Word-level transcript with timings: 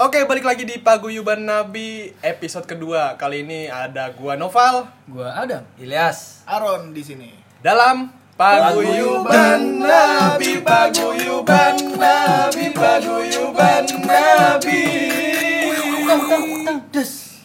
Oke, 0.00 0.24
balik 0.24 0.48
lagi 0.48 0.64
di 0.64 0.80
Paguyuban 0.80 1.44
Nabi 1.44 2.08
episode 2.20 2.64
kedua. 2.64 3.20
Kali 3.20 3.44
ini 3.44 3.68
ada 3.68 4.08
gua 4.10 4.32
Noval 4.32 4.88
Gua 5.04 5.36
Adam. 5.36 5.60
Ilyas 5.76 6.40
Aron 6.46 6.96
di 6.96 7.04
sini. 7.04 7.30
dalam 7.60 8.08
Paguyuban 8.32 9.60
Nabi, 9.76 10.64
Paguyuban 10.64 11.76
Nabi, 11.94 12.64
Paguyuban 12.72 13.84
Nabi. 14.00 14.82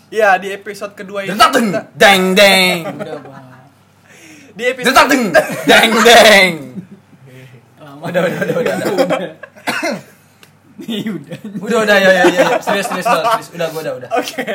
Ya, 0.08 0.40
di 0.40 0.48
episode 0.50 0.96
kedua 0.96 1.28
ini 1.28 1.36
deng 1.36 1.52
kita- 1.52 1.92
Deng 1.92 2.24
deng 2.32 2.78
Udah 2.88 3.20
Bang. 3.20 3.68
di 4.56 4.64
episode 4.64 4.96
deng 5.12 5.24
Deng 5.68 5.92
deng 6.00 6.52
Lama. 7.76 8.04
Udah 8.08 8.22
udah 8.24 8.40
udah 8.40 8.56
udah 8.96 9.32
udah 10.80 11.14
udah. 11.16 11.38
Udah 11.64 11.78
udah 11.88 11.98
ya 11.98 12.10
ya 12.12 12.23
ya 12.23 12.23
ya. 12.32 12.48
Serius 12.60 12.88
serius 12.88 13.05
serius 13.05 13.25
serius. 13.25 13.50
Udah 13.55 13.68
gua 13.71 13.82
udah 13.82 13.93
udah 14.04 14.10
Oke. 14.20 14.46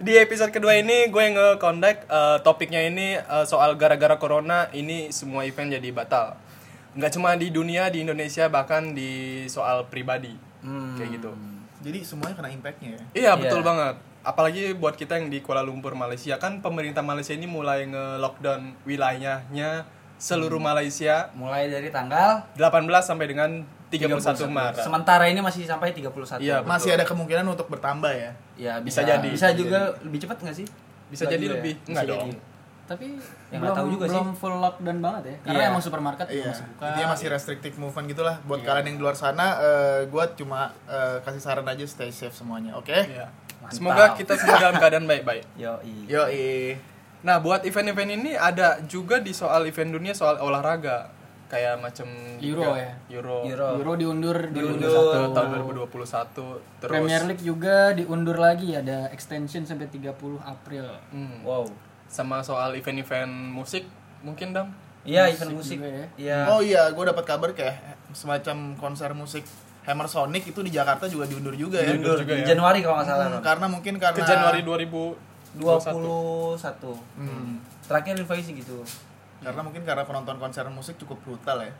Di 0.00 0.12
episode 0.16 0.48
kedua 0.48 0.78
ini 0.78 1.10
gue 1.10 1.24
nge-contact 1.34 2.08
eh, 2.08 2.38
topiknya 2.40 2.80
ini 2.86 3.18
eh, 3.18 3.44
soal 3.44 3.74
gara-gara 3.76 4.16
corona 4.16 4.70
ini 4.72 5.10
semua 5.10 5.44
event 5.44 5.70
jadi 5.70 5.88
batal. 5.92 6.38
Nggak 6.96 7.10
cuma 7.14 7.36
di 7.36 7.50
dunia, 7.50 7.86
di 7.92 8.02
Indonesia 8.02 8.48
bahkan 8.48 8.94
di 8.96 9.44
soal 9.46 9.86
pribadi. 9.86 10.32
Hmm. 10.62 10.96
Kayak 10.96 11.10
gitu. 11.20 11.30
Jadi 11.80 11.98
semuanya 12.04 12.34
kena 12.36 12.50
impactnya 12.50 12.88
ya. 12.92 13.00
Iya, 13.00 13.04
Iya. 13.14 13.32
betul 13.36 13.60
banget. 13.62 13.96
Apalagi 14.20 14.76
buat 14.76 15.00
kita 15.00 15.16
yang 15.16 15.32
di 15.32 15.40
Kuala 15.40 15.64
Lumpur, 15.64 15.96
Malaysia 15.96 16.36
kan 16.36 16.60
pemerintah 16.60 17.00
Malaysia 17.00 17.32
ini 17.32 17.48
mulai 17.48 17.88
nge-lockdown 17.88 18.84
wilayahnya 18.84 19.88
seluruh 20.20 20.60
Malaysia 20.60 21.32
Mulai 21.32 21.66
dari 21.66 21.88
tanggal 21.88 22.44
18 22.52 22.60
sampai 23.00 23.26
dengan 23.26 23.50
31 23.90 24.46
Maret. 24.46 24.86
Sementara 24.86 25.26
ini 25.26 25.40
masih 25.40 25.66
sampai 25.66 25.90
31 25.90 26.38
Iya. 26.38 26.62
Masih 26.62 26.94
ada 26.94 27.02
kemungkinan 27.02 27.42
untuk 27.42 27.66
bertambah 27.66 28.12
ya. 28.12 28.30
Ya 28.54 28.78
Bisa 28.78 29.02
bisa, 29.02 29.18
jadi. 29.18 29.28
Bisa 29.32 29.48
juga 29.50 29.96
lebih 30.04 30.22
cepat 30.22 30.38
nggak 30.38 30.54
sih? 30.54 30.66
Bisa 31.10 31.26
Nggak 31.26 31.32
jadi 31.34 31.44
ya? 31.44 31.52
lebih. 31.58 31.74
Bisa 31.74 31.90
Nggak 31.90 32.06
jadi. 32.06 32.30
dong. 32.30 32.30
Tapi 32.86 33.06
Ya, 33.06 33.18
nggak 33.50 33.60
belum, 33.62 33.74
tahu 33.74 33.88
juga 33.88 34.04
sih. 34.04 34.12
belum 34.14 34.28
full 34.34 34.56
lockdown 34.58 34.98
banget 35.00 35.22
ya. 35.24 35.36
Karena 35.42 35.58
Iya. 35.58 35.70
emang 35.70 35.82
supermarket 35.82 36.26
Iya. 36.28 36.46
masih 36.46 36.64
buka. 36.68 36.84
Intinya 36.86 37.08
masih 37.08 37.26
restrictive 37.28 37.76
movement 37.76 38.06
gitulah. 38.06 38.36
Buat 38.44 38.60
Iya. 38.60 38.66
kalian 38.66 38.84
yang 38.86 38.96
di 38.98 39.02
luar 39.02 39.16
sana, 39.16 39.46
eh, 39.58 40.00
gua 40.06 40.24
cuma 40.30 40.60
eh, 40.86 41.16
kasih 41.20 41.42
saran 41.42 41.66
aja 41.66 41.82
stay 41.82 42.10
safe 42.10 42.30
semuanya, 42.32 42.74
oke? 42.74 42.94
Iya. 42.94 43.26
Mantap. 43.58 43.74
Semoga 43.74 44.04
kita 44.14 44.32
semua 44.36 44.56
dalam 44.56 44.76
keadaan 44.78 45.04
baik-baik. 45.04 45.44
Yo 45.54 45.82
Yo 46.06 46.22
Nah, 47.20 47.36
buat 47.38 47.62
event-event 47.62 48.10
ini 48.12 48.32
ada 48.32 48.80
juga 48.84 49.20
di 49.20 49.30
soal 49.30 49.68
event 49.68 49.92
dunia 49.92 50.12
soal 50.12 50.40
olahraga. 50.40 51.12
Kayak 51.46 51.82
macam 51.82 52.06
Euro 52.38 52.62
juga 52.62 52.78
ya? 52.78 52.92
Euro. 53.10 53.38
Euro. 53.42 53.68
Euro 53.76 53.92
diundur, 53.98 54.38
Diundur. 54.48 54.86
2021, 55.26 55.34
tahun 55.34 55.48
2021 55.66 56.78
terus 56.78 56.92
Premier 56.94 57.22
League 57.26 57.42
juga 57.42 57.90
diundur 57.90 58.38
lagi 58.38 58.70
ada 58.72 59.10
extension 59.10 59.66
sampai 59.66 59.90
30 59.90 60.14
April. 60.40 60.86
Hmm. 61.10 61.42
Wow. 61.42 61.66
sama 62.06 62.42
soal 62.42 62.74
event-event 62.74 63.30
musik 63.30 63.86
mungkin 64.20 64.50
dam 64.50 64.74
Iya 65.02 65.30
event 65.30 65.54
musik. 65.54 65.78
ya. 65.78 66.06
Iya. 66.18 66.38
Oh 66.50 66.58
iya, 66.60 66.90
gue 66.90 67.04
dapat 67.06 67.22
kabar 67.22 67.50
kayak 67.50 67.78
semacam 68.10 68.74
konser 68.74 69.14
musik 69.14 69.46
Hammer 69.86 70.06
Sonic 70.06 70.50
itu 70.50 70.60
di 70.60 70.70
Jakarta 70.70 71.06
juga 71.06 71.24
diundur 71.24 71.54
juga 71.54 71.78
ya. 71.78 71.94
Diundur 71.94 72.18
juga 72.18 72.34
di 72.34 72.42
ya. 72.42 72.52
Januari 72.52 72.82
kalau 72.82 72.98
nggak 72.98 73.08
salah. 73.08 73.26
Hmm, 73.26 73.40
karena 73.40 73.66
mungkin 73.66 73.94
karena 73.96 74.18
ke 74.18 74.22
Januari 74.22 74.60
2021 74.62 75.29
21. 75.58 76.60
Hmm. 77.16 77.58
Terakhir 77.86 78.14
info 78.14 78.34
sih 78.36 78.54
gitu. 78.54 78.78
Karena 79.40 79.64
mungkin 79.64 79.82
karena 79.82 80.04
penonton 80.04 80.36
konser 80.36 80.68
musik 80.68 80.94
cukup 80.98 81.18
brutal 81.24 81.64
ya. 81.64 81.72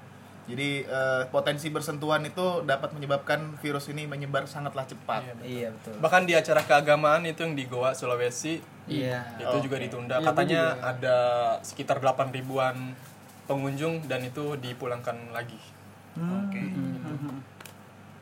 Jadi 0.50 0.82
eh, 0.82 1.22
potensi 1.30 1.70
bersentuhan 1.70 2.24
itu 2.24 2.64
dapat 2.64 2.90
menyebabkan 2.90 3.54
virus 3.62 3.86
ini 3.86 4.10
menyebar 4.10 4.48
sangatlah 4.50 4.82
cepat. 4.82 5.22
Iya, 5.22 5.34
betul. 5.36 5.46
Iya 5.46 5.68
betul. 5.70 5.94
bahkan 6.02 6.22
di 6.26 6.34
acara 6.34 6.62
keagamaan 6.64 7.22
itu 7.22 7.46
yang 7.46 7.54
di 7.54 7.64
Goa 7.64 7.94
Sulawesi 7.94 8.58
Iya. 8.90 9.22
itu 9.38 9.56
juga 9.62 9.78
Oke. 9.78 9.84
ditunda 9.86 10.16
Iya, 10.18 10.26
katanya 10.26 10.62
juga. 10.74 10.90
ada 10.90 11.16
sekitar 11.62 12.02
8 12.02 12.34
ribuan 12.34 12.98
pengunjung 13.46 14.02
dan 14.10 14.26
itu 14.26 14.58
dipulangkan 14.58 15.30
lagi 15.30 15.60
Oke. 16.18 16.58
Hmm. 16.58 17.38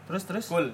Terus 0.04 0.22
terus. 0.24 0.46
Cool. 0.48 0.68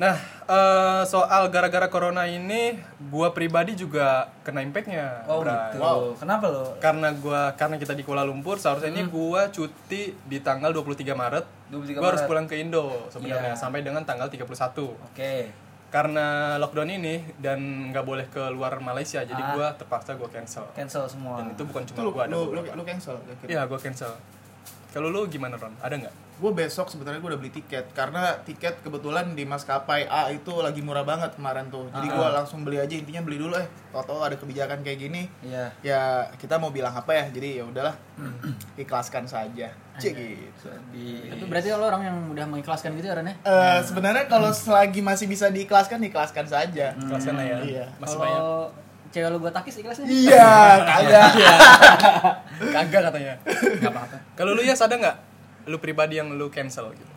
Nah 0.00 0.16
eh, 0.48 1.02
soal 1.04 1.46
gara-gara 1.46 1.84
corona 1.86 2.24
ini 2.24 2.72
gua 3.06 3.30
pribadi 3.30 3.76
juga 3.76 4.32
kena 4.40 4.64
impactnya 4.64 5.28
Oh 5.28 5.44
Bray. 5.44 5.52
gitu. 5.68 5.76
Wow. 5.78 6.00
Kenapa 6.16 6.46
lo? 6.48 6.64
karena 6.78 7.12
gua 7.14 7.52
karena 7.52 7.76
kita 7.76 7.92
di 7.92 8.00
Kuala 8.00 8.24
Lumpur 8.24 8.56
seharusnya 8.56 8.88
ini 8.88 9.04
Hmm. 9.04 9.12
gua 9.12 9.42
cuti 9.48 10.16
di 10.16 10.38
tanggal 10.40 10.72
23 10.72 11.12
Maret 11.12 11.44
23 11.68 11.94
gua 11.94 12.08
harus 12.08 12.18
Maret. 12.18 12.30
pulang 12.32 12.46
ke 12.46 12.56
Indo 12.56 12.86
sebenarnya 13.08 13.52
Iya. 13.52 13.60
sampai 13.60 13.80
dengan 13.80 14.00
tanggal 14.02 14.26
31 14.26 14.96
Oke. 15.04 15.52
karena 15.90 16.26
lockdown 16.56 16.88
ini 16.88 17.20
dan 17.36 17.60
nggak 17.90 18.02
boleh 18.02 18.24
keluar 18.26 18.72
Malaysia 18.80 19.20
jadi 19.20 19.36
Ah. 19.38 19.52
gua 19.52 19.66
terpaksa 19.74 20.16
gua 20.16 20.26
cancel 20.28 20.64
Cancel 20.72 21.04
semua. 21.04 21.38
dan 21.38 21.52
itu 21.52 21.62
bukan 21.62 21.82
Itu 21.82 21.92
cuma 21.92 22.00
lu, 22.00 22.10
gua 22.10 22.24
ada 22.24 22.32
lu, 22.32 22.40
lu, 22.48 22.48
beberapa 22.56 22.72
lu 22.72 22.84
cancel 22.84 23.20
iya 23.44 23.62
gua 23.64 23.76
cancel 23.76 24.16
kalau 24.90 25.08
lu 25.08 25.26
gimana 25.26 25.54
Ron 25.54 25.74
ada 25.80 25.94
nggak 25.96 26.14
Gue 26.40 26.56
besok 26.56 26.88
sebenarnya 26.88 27.20
gue 27.20 27.36
udah 27.36 27.40
beli 27.44 27.52
tiket 27.52 27.92
karena 27.92 28.32
tiket 28.48 28.80
kebetulan 28.80 29.36
di 29.36 29.44
maskapai 29.44 30.08
A 30.08 30.32
itu 30.32 30.48
lagi 30.64 30.80
murah 30.80 31.04
banget 31.04 31.36
kemarin 31.36 31.68
tuh. 31.68 31.92
Jadi 31.92 32.08
gue 32.08 32.26
langsung 32.32 32.64
beli 32.64 32.80
aja 32.80 32.96
intinya 32.96 33.20
beli 33.20 33.36
dulu 33.36 33.60
eh. 33.60 33.68
Toto 33.92 34.24
ada 34.24 34.32
kebijakan 34.40 34.80
kayak 34.80 35.04
gini. 35.04 35.28
Iya. 35.44 35.68
Ya 35.84 36.00
kita 36.40 36.56
mau 36.56 36.72
bilang 36.72 36.96
apa 36.96 37.12
ya? 37.12 37.28
Jadi 37.28 37.60
ya 37.60 37.68
udahlah. 37.68 37.92
Ikhlaskan 38.80 39.28
saja. 39.28 39.68
Cik 40.00 40.16
gitu. 40.16 40.72
Tapi 41.28 41.44
berarti 41.44 41.76
lo 41.76 41.84
orang 41.84 42.08
yang 42.08 42.16
udah 42.32 42.48
mengikhlaskan 42.48 42.96
gitu 42.96 43.12
ya 43.12 43.20
Ren 43.20 43.28
ya? 43.28 43.36
Eh, 43.44 43.78
sebenarnya 43.84 44.24
kalau 44.24 44.48
selagi 44.48 45.04
masih 45.04 45.28
bisa 45.28 45.52
diikhlaskan, 45.52 46.00
ikhlaskan 46.08 46.48
saja. 46.48 46.96
Kelasan 46.96 47.36
ya 47.36 47.60
Iya. 47.60 47.84
masih 48.00 48.16
banyak 48.16 48.40
cewek 49.10 49.28
lu 49.28 49.38
gua 49.38 49.50
takis 49.50 49.74
ikhlasnya? 49.76 50.06
Iya, 50.06 50.50
kagak. 50.80 51.30
kagak 52.78 53.00
katanya 53.10 53.34
Enggak 53.44 53.92
apa-apa. 53.92 54.16
kalau 54.34 54.54
lu 54.54 54.62
ya 54.62 54.74
ada 54.74 54.94
nggak 54.94 55.16
lu 55.66 55.76
pribadi 55.78 56.16
yang 56.16 56.30
lu 56.30 56.46
cancel 56.48 56.90
gitu 56.94 57.10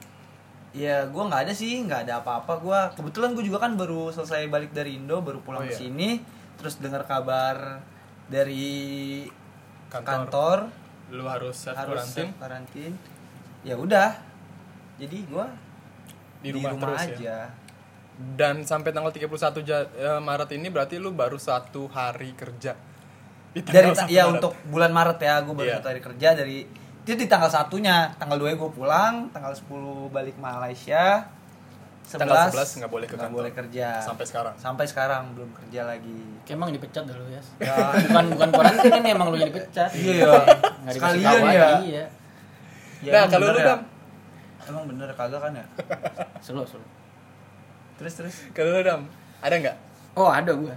Ya, 0.74 1.06
gue 1.06 1.22
nggak 1.22 1.46
ada 1.46 1.54
sih, 1.54 1.86
nggak 1.86 2.10
ada 2.10 2.26
apa-apa. 2.26 2.58
Gua 2.58 2.90
kebetulan 2.98 3.38
gue 3.38 3.46
juga 3.46 3.62
kan 3.62 3.78
baru 3.78 4.10
selesai 4.10 4.50
balik 4.50 4.74
dari 4.74 4.98
Indo, 4.98 5.22
baru 5.22 5.38
pulang 5.38 5.62
Oh, 5.62 5.70
ke 5.70 5.78
iya. 5.78 5.78
sini, 5.78 6.18
terus 6.58 6.82
dengar 6.82 7.06
kabar 7.06 7.78
dari 8.26 9.22
Kantor. 9.94 10.02
kantor, 10.02 10.58
lu 11.14 11.30
harus 11.30 11.54
self 11.54 11.78
harus 11.78 11.94
quarantine 12.02 12.26
self 12.26 12.42
karantin. 12.42 12.94
Ya 13.62 13.78
udah, 13.78 14.18
jadi 14.98 15.18
gue 15.30 15.46
di 16.42 16.50
rumah, 16.50 16.74
terus 16.74 17.06
ya 17.06 17.14
aja. 17.14 17.38
Dan 18.16 18.62
sampai 18.62 18.90
tanggal 18.90 19.10
31 19.10 19.30
Ja- 19.62 19.90
eh, 19.90 20.20
Maret 20.20 20.50
ini 20.52 20.68
berarti 20.68 20.96
lu 20.96 21.12
baru 21.12 21.36
satu 21.36 21.88
hari 21.88 22.34
kerja 22.34 22.78
di 23.50 23.62
Dari 23.62 23.90
tanggal 23.90 23.96
1 24.00 24.10
ya 24.10 24.24
Maret. 24.24 24.34
untuk 24.36 24.54
bulan 24.68 24.92
Maret 24.92 25.20
ya, 25.20 25.36
gue 25.40 25.54
baru 25.54 25.68
Iya. 25.68 25.78
satu 25.78 25.88
hari 25.88 26.02
kerja 26.04 26.30
dari 26.34 26.58
itu 27.00 27.14
di 27.14 27.28
tanggal 27.28 27.48
satunya, 27.48 28.10
tanggal 28.16 28.38
2 28.38 28.56
gue 28.56 28.72
pulang, 28.72 29.28
tanggal 29.30 29.52
10 29.52 29.68
balik 30.08 30.38
Malaysia. 30.38 31.28
Tanggal 32.06 32.48
11 32.48 32.80
nggak 32.80 32.90
boleh 32.90 33.06
ke 33.06 33.14
nggak 33.14 33.26
kantor. 33.26 33.38
boleh 33.38 33.52
kerja. 33.54 33.88
sampai 34.00 34.26
sekarang 34.26 34.54
Sampai 34.56 34.86
sekarang 34.86 35.24
belum 35.34 35.52
kerja 35.54 35.82
lagi. 35.86 36.20
Kayak 36.42 36.58
emang 36.58 36.70
dipecat 36.72 37.04
dulu 37.04 37.26
ya. 37.28 37.42
Ya. 37.60 37.76
bukan 38.06 38.26
bukan 38.30 38.50
karantin 38.52 38.92
ini 38.94 39.10
emang 39.10 39.28
lu 39.30 39.38
yang 39.38 39.48
dipecat. 39.48 39.90
Iya. 39.90 40.32
Nggak 40.82 40.94
dikasih 40.94 40.94
Sekalian 40.94 41.32
tahu 41.34 41.48
ya. 41.50 41.70
Iya. 41.82 42.06
Ya, 43.02 43.12
Nah, 43.12 43.24
kalau 43.28 43.46
lu, 43.46 43.58
ya? 43.58 43.66
Dam? 43.66 43.80
Emang 44.64 44.84
bener 44.86 45.08
kagak 45.12 45.40
kan 45.40 45.52
ya? 45.54 45.66
Selo 46.40 46.64
selo. 46.64 46.84
Terus 48.04 48.14
terus. 48.14 48.36
kalau 48.52 48.70
lu 48.70 48.82
dam 48.82 49.02
ada 49.40 49.56
nggak 49.58 49.78
Oh, 50.14 50.28
ada 50.28 50.52
gua. 50.52 50.76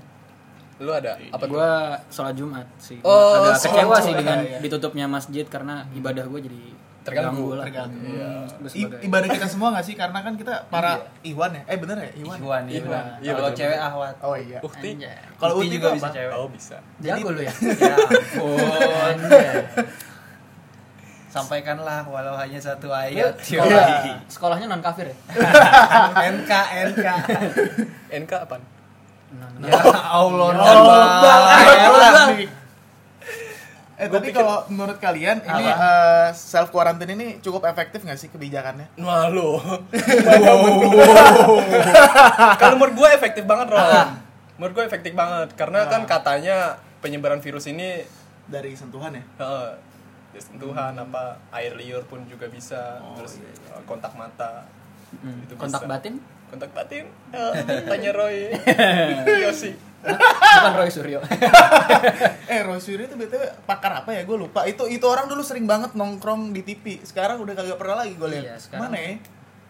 lu 0.76 0.90
ada 0.90 1.18
apa 1.26 1.42
tuh 1.42 1.52
Gua 1.52 1.72
sholat 2.06 2.32
Jumat 2.32 2.66
sih. 2.76 2.96
Oh, 3.00 3.42
Agak 3.42 3.58
sholat 3.58 3.82
kecewa 3.82 3.96
sih 3.98 4.14
dengan 4.14 4.38
iya. 4.40 4.58
ditutupnya 4.58 5.06
masjid 5.06 5.42
karena 5.44 5.82
ibadah 5.90 6.24
gua 6.24 6.38
jadi 6.38 6.62
Terganggu, 7.02 7.54
lah. 7.54 7.62
terganggu. 7.62 8.02
Hmm, 8.02 8.42
gua 8.56 8.66
I- 8.66 8.70
sebagai- 8.82 8.98
ibadah 9.00 9.28
kita 9.30 9.46
semua 9.46 9.68
gak 9.70 9.84
sih? 9.84 9.94
Karena 9.94 10.18
kan 10.20 10.34
kita 10.34 10.66
para 10.66 10.98
Iwan 11.22 11.54
ya? 11.54 11.62
Eh 11.64 11.76
bener 11.76 11.96
ya? 12.00 12.10
Iwan? 12.16 12.36
Ikhwan, 12.36 12.62
Ikhwan. 12.66 12.82
Ikhwan. 12.82 13.04
Iya, 13.22 13.32
Kalau 13.32 13.50
cewek 13.52 13.78
ahwat. 13.80 14.14
Oh 14.20 14.34
iya. 14.34 14.58
bukti. 14.58 14.90
Kalau 15.36 15.54
Uti 15.54 15.62
Uti 15.62 15.68
juga 15.72 15.86
itu 15.86 15.96
bisa 15.96 16.02
apa? 16.04 16.16
cewek. 16.16 16.32
oh 16.34 16.48
bisa 16.48 16.76
Jago 16.98 17.28
lu 17.30 17.40
ya. 17.40 17.52
Ya 17.80 17.94
ampun. 17.96 19.16
Sampaikanlah 21.26 22.06
walau 22.08 22.38
hanya 22.38 22.56
satu 22.62 22.88
ayat. 22.94 23.34
Sekolah, 23.42 23.86
sekolahnya 24.30 24.66
non 24.70 24.80
kafir 24.80 25.10
ya? 25.12 25.16
NK 26.34 26.52
NK. 26.94 27.06
NK 28.24 28.32
apa 28.46 28.56
Non 29.34 29.52
Ya 29.60 29.74
Allah 30.06 30.48
Ya 30.54 31.88
Allah. 31.90 32.26
Eh 33.96 34.12
tapi 34.12 34.28
kalau 34.28 34.60
menurut 34.68 35.00
kalian 35.00 35.40
ini 35.40 35.66
eh, 35.72 36.28
self 36.36 36.68
quarantine 36.68 37.16
ini 37.16 37.40
cukup 37.40 37.64
efektif 37.64 38.04
nggak 38.04 38.20
sih 38.20 38.28
kebijakannya? 38.28 38.92
Wah 39.00 39.32
lo. 39.32 39.56
Kalau 42.60 42.76
menurut 42.76 42.92
gue 42.92 43.08
efektif 43.16 43.48
banget 43.48 43.72
Ron. 43.72 44.20
Menurut 44.60 44.72
gue 44.76 44.84
efektif 44.84 45.16
banget 45.16 45.48
karena 45.56 45.88
kan 45.88 46.04
katanya 46.04 46.76
penyebaran 47.00 47.40
virus 47.40 47.68
ini 47.68 48.04
Dari 48.46 48.78
sentuhan 48.78 49.10
ya? 49.16 49.24
Ya 50.36 50.40
sentuhan 50.42 50.92
apa 50.94 51.40
air 51.50 51.72
liur 51.72 52.04
pun 52.04 52.20
juga 52.24 52.44
bisa 52.46 53.00
Oh, 53.00 53.16
terus 53.16 53.40
iya, 53.40 53.48
eh, 53.72 53.82
kontak 53.82 54.12
mata 54.12 54.68
Hmm. 55.16 55.38
itu 55.40 55.54
Kontak 55.54 55.80
bisa. 55.80 55.88
batin? 55.88 56.14
kontak 56.46 56.70
batin 56.70 57.06
Eh, 57.30 57.52
tanya 57.84 58.10
Roy 58.12 58.52
Yosi 59.44 59.72
Bukan 60.02 60.74
Roy 60.76 60.86
Suryo. 60.88 61.18
Eh 62.46 62.60
Roy 62.60 62.78
Suryo 62.78 63.04
itu 63.04 63.16
btw 63.16 63.42
pakar 63.64 63.90
apa 63.96 64.12
ya? 64.12 64.22
Gue 64.22 64.38
lupa. 64.38 64.62
Itu 64.62 64.86
itu 64.86 65.02
orang 65.02 65.26
dulu 65.26 65.42
sering 65.42 65.64
banget 65.64 65.94
nongkrong 65.94 66.50
di 66.50 66.62
TV. 66.62 67.02
Sekarang 67.02 67.40
udah 67.40 67.50
kagak 67.52 67.74
pernah 67.74 67.96
lagi 67.98 68.14
gue 68.14 68.28
lihat. 68.28 68.44
Iya, 68.44 68.54
sekarang- 68.56 68.82
Mana 68.84 68.96
ya? 68.96 69.12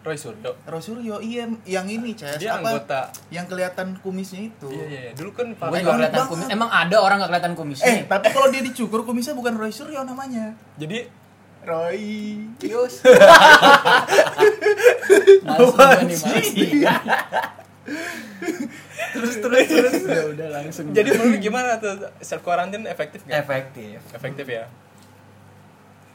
Roy 0.07 0.15
Suryo 0.15 0.51
Roy 0.63 0.79
Suryo 0.79 1.15
iya 1.19 1.43
yang 1.65 1.83
ini 1.85 2.15
Ces 2.15 2.39
Dia 2.39 2.55
apa? 2.55 2.63
anggota. 2.71 3.11
Yang 3.27 3.45
kelihatan 3.51 3.87
kumisnya 3.99 4.47
itu. 4.47 4.69
iya 4.69 4.85
iya 4.87 4.99
iya. 5.01 5.11
dulu 5.13 5.31
kan 5.31 5.51
Gue 5.51 5.59
Pak 5.59 5.83
kelihatan 5.83 6.23
kumis. 6.25 6.45
Emang 6.47 6.69
ada 6.69 6.95
orang 6.97 7.19
gak 7.19 7.29
kelihatan 7.29 7.53
kumisnya? 7.53 7.85
Eh, 7.85 7.99
tapi 8.05 8.31
kalau 8.31 8.47
dia 8.47 8.61
dicukur 8.61 9.03
kumisnya 9.03 9.33
bukan 9.33 9.53
Roy 9.53 9.69
Suryo 9.69 10.01
namanya. 10.01 10.55
jadi 10.75 11.11
Roy 11.61 11.99
Yus. 12.61 13.03
Masuk 15.43 15.73
gua 15.73 15.99
nih 15.99 16.15
mas. 16.15 16.47
terus 19.09 19.35
terus 19.37 19.65
terus 19.65 19.93
Udah 20.01 20.23
udah 20.29 20.47
langsung. 20.53 20.85
jadi 20.91 21.09
menurut 21.11 21.39
gimana 21.39 21.75
tuh 21.77 21.91
self 22.19 22.41
quarantine 22.41 22.83
efektif 22.85 23.23
nggak 23.23 23.39
efektif 23.41 23.97
efektif 24.11 24.45
ya 24.45 24.67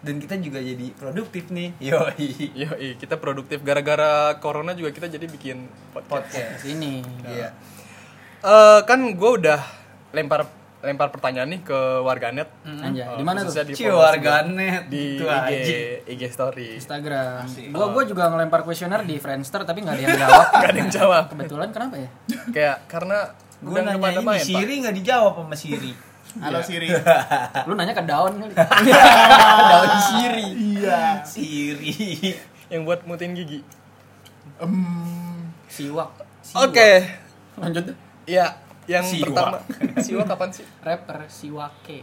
dan 0.03 0.19
kita 0.19 0.35
juga 0.37 0.59
jadi 0.59 0.87
produktif 0.93 1.49
nih 1.49 1.71
yoi 1.89 2.51
Iya, 2.53 2.71
kita 2.95 3.17
produktif 3.17 3.63
gara-gara 3.63 4.35
corona 4.37 4.75
juga 4.75 4.91
kita 4.91 5.07
jadi 5.07 5.25
bikin 5.25 5.65
podcast. 5.91 6.27
podcast 6.29 6.51
sini. 6.61 7.01
iya 7.25 7.55
Eh, 8.39 8.81
kan 8.83 8.99
gue 8.99 9.31
udah 9.33 9.63
lempar 10.11 10.43
lempar 10.83 11.09
pertanyaan 11.09 11.47
nih 11.49 11.63
ke 11.63 11.79
warganet. 12.03 12.51
Anjay, 12.67 13.07
Eh, 13.07 13.15
di 13.15 13.23
mana 13.23 13.47
tuh? 13.47 13.55
di 13.55 13.87
warganet 13.87 14.91
di 14.91 15.15
Itu 15.15 15.31
IG 15.31 15.31
aja. 15.31 15.75
IG 16.11 16.23
story. 16.29 16.67
Instagram. 16.75 17.47
Gua 17.71 17.87
gua 17.89 18.03
juga 18.03 18.27
ngelempar 18.27 18.67
kuesioner 18.67 19.07
di 19.07 19.15
Friendster 19.17 19.63
tapi 19.63 19.87
nggak 19.87 19.95
ada 19.95 20.03
yang 20.03 20.19
jawab. 20.27 20.47
Gak 20.53 20.69
ada 20.69 20.79
yang 20.83 20.91
jawab. 20.93 21.25
Kebetulan 21.31 21.69
kenapa 21.71 21.97
ya? 21.97 22.11
Kayak 22.51 22.77
karena 22.91 23.19
gue 23.63 23.79
nanya 23.79 24.11
ini. 24.11 24.43
Siri 24.43 24.75
nggak 24.83 24.97
dijawab 24.99 25.33
sama 25.39 25.55
Siri 25.55 25.93
Halo 26.35 26.59
Siri. 26.61 26.89
Lu 27.69 27.75
nanya 27.75 27.93
ke 27.93 28.05
daun 28.05 28.33
kali. 28.39 28.55
daun 29.71 29.91
Siri 30.09 30.47
iya. 30.79 31.21
Siri 31.23 32.33
yang 32.69 32.85
buat 32.85 33.05
mutin 33.05 33.37
gigi. 33.37 33.61
Em, 34.57 34.73
Siwak. 35.67 36.09
Oke. 36.55 37.05
Lanjut 37.61 37.93
tuh. 37.93 37.97
Ya, 38.25 38.57
yang 38.87 39.05
Siwak. 39.05 39.29
pertama. 39.29 39.59
Siwa 39.99 40.23
kapan 40.25 40.49
sih? 40.51 40.65
Rapper 40.81 41.29
Siwake. 41.29 42.01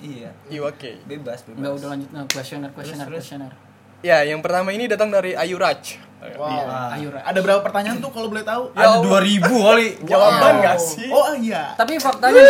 iya 0.00 0.32
Iwake. 0.48 1.04
bebas 1.04 1.44
bebas 1.44 1.60
Enggak 1.60 1.72
udah 1.76 1.88
lanjut 1.92 2.08
nah, 2.08 2.24
kuesioner 2.24 2.72
kuesioner 2.72 3.04
terus. 3.04 3.20
kuesioner. 3.20 3.52
Ya, 4.00 4.24
yang 4.24 4.40
pertama 4.40 4.72
ini 4.72 4.88
datang 4.88 5.12
dari 5.12 5.36
Ayu 5.36 5.60
Raj. 5.60 6.00
Wow. 6.40 6.48
Ah. 6.64 6.96
Ayo 6.96 7.12
Ra. 7.12 7.20
Ada 7.20 7.40
berapa 7.40 7.60
pertanyaan 7.60 8.00
tuh 8.00 8.08
kalau 8.08 8.28
boleh 8.28 8.40
tahu? 8.40 8.72
Ya 8.72 8.80
ada 8.80 8.88
Allah. 8.92 9.04
dua 9.04 9.20
ribu 9.20 9.56
kali 9.60 10.00
Jawaban 10.00 10.54
Wow. 10.54 10.64
gak 10.64 10.78
sih? 10.80 11.08
Oh 11.08 11.32
iya. 11.32 11.76
Tapi 11.76 11.96
faktanya 11.96 12.40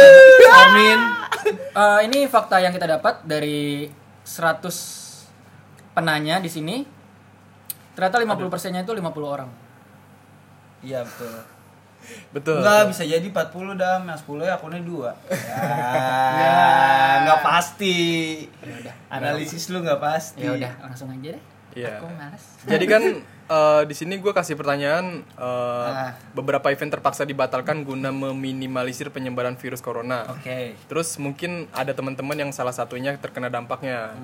Amin 0.64 0.98
eh, 1.48 2.00
ini 2.06 2.26
fakta 2.26 2.60
yang 2.60 2.72
kita 2.72 2.86
dapat 2.86 3.24
dari 3.24 3.88
100 4.22 5.94
penanya 5.94 6.38
di 6.38 6.50
sini. 6.50 6.76
Ternyata 7.96 8.16
50 8.22 8.52
persennya 8.52 8.82
itu 8.86 8.94
50 8.96 9.04
orang. 9.26 9.50
iya 10.80 11.04
betul 11.04 11.44
Betul. 12.32 12.64
Enggak 12.64 12.88
bisa 12.88 13.02
jadi 13.04 13.26
40 13.28 13.76
dah, 13.76 14.00
yang 14.00 14.16
10 14.16 14.48
ya 14.48 14.56
akunnya 14.56 14.80
2 14.80 14.88
Ya, 16.40 16.56
enggak 17.20 17.40
pasti 17.44 17.96
Analisis 19.12 19.68
lu 19.68 19.84
enggak 19.84 20.00
pasti 20.00 20.40
Ya 20.40 20.56
udah, 20.56 20.72
langsung 20.88 21.12
aja 21.12 21.36
deh. 21.36 21.42
Iya. 21.76 22.00
Aku 22.00 22.08
males. 22.16 22.44
Jadi 22.66 22.84
kan 22.88 23.02
eh, 23.50 23.82
di 23.82 23.92
sini 23.92 24.16
gue 24.16 24.30
kasih 24.30 24.54
pertanyaan 24.54 25.26
eh, 25.26 25.88
Ah. 25.90 26.14
beberapa 26.32 26.70
event 26.70 26.94
terpaksa 26.94 27.26
dibatalkan 27.26 27.82
guna 27.82 28.08
meminimalisir 28.08 29.10
penyebaran 29.10 29.58
virus 29.58 29.82
corona. 29.82 30.30
Oke 30.30 30.78
Terus 30.86 31.18
mungkin 31.18 31.66
ada 31.74 31.90
teman-teman 31.90 32.38
yang 32.38 32.50
salah 32.54 32.70
satunya 32.70 33.18
terkena 33.18 33.50
dampaknya. 33.50 34.14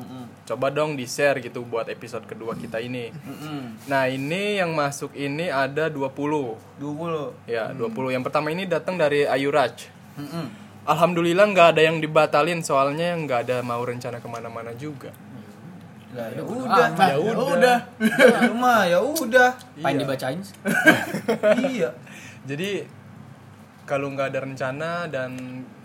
Coba 0.47 0.71
dong 0.71 0.95
di 0.95 1.05
share 1.05 1.43
gitu 1.43 1.67
buat 1.67 1.91
episode 1.91 2.23
kedua 2.25 2.55
kita 2.55 2.79
ini. 2.79 3.11
Mm-mm. 3.11 3.91
Nah 3.91 4.07
ini 4.07 4.63
yang 4.63 4.71
masuk 4.73 5.11
ini 5.13 5.51
ada 5.51 5.91
20 5.91 6.79
20 6.79 7.51
Ya 7.51 7.75
20 7.75 8.15
Yang 8.15 8.25
pertama 8.31 8.55
ini 8.55 8.63
datang 8.65 8.95
dari 8.95 9.27
Ayu 9.27 9.51
Raj 9.51 9.91
Mm-mm. 10.15 10.47
Alhamdulillah 10.87 11.51
nggak 11.51 11.69
ada 11.75 11.83
yang 11.83 11.99
dibatalin 11.99 12.63
soalnya 12.63 13.11
nggak 13.19 13.51
ada 13.51 13.57
mau 13.59 13.83
rencana 13.83 14.23
ke 14.23 14.29
mana-mana 14.31 14.71
juga. 14.71 15.11
Lah, 16.09 16.29
ya 16.29 16.39
Bodo 16.39 16.63
udah. 16.63 16.87
Ya 16.95 17.17
udah. 17.19 17.47
udah. 17.51 17.79
Lu 18.45 18.55
mah 18.55 18.83
ya 18.85 18.99
udah 18.99 19.51
Pengen 19.75 19.91
Iya. 19.93 20.03
dibacain 20.03 20.39
sih. 20.41 20.55
Iya 21.73 21.91
Jadi 22.45 22.71
kalau 23.83 24.11
nggak 24.11 24.31
ada 24.31 24.41
rencana 24.43 24.91
dan 25.07 25.31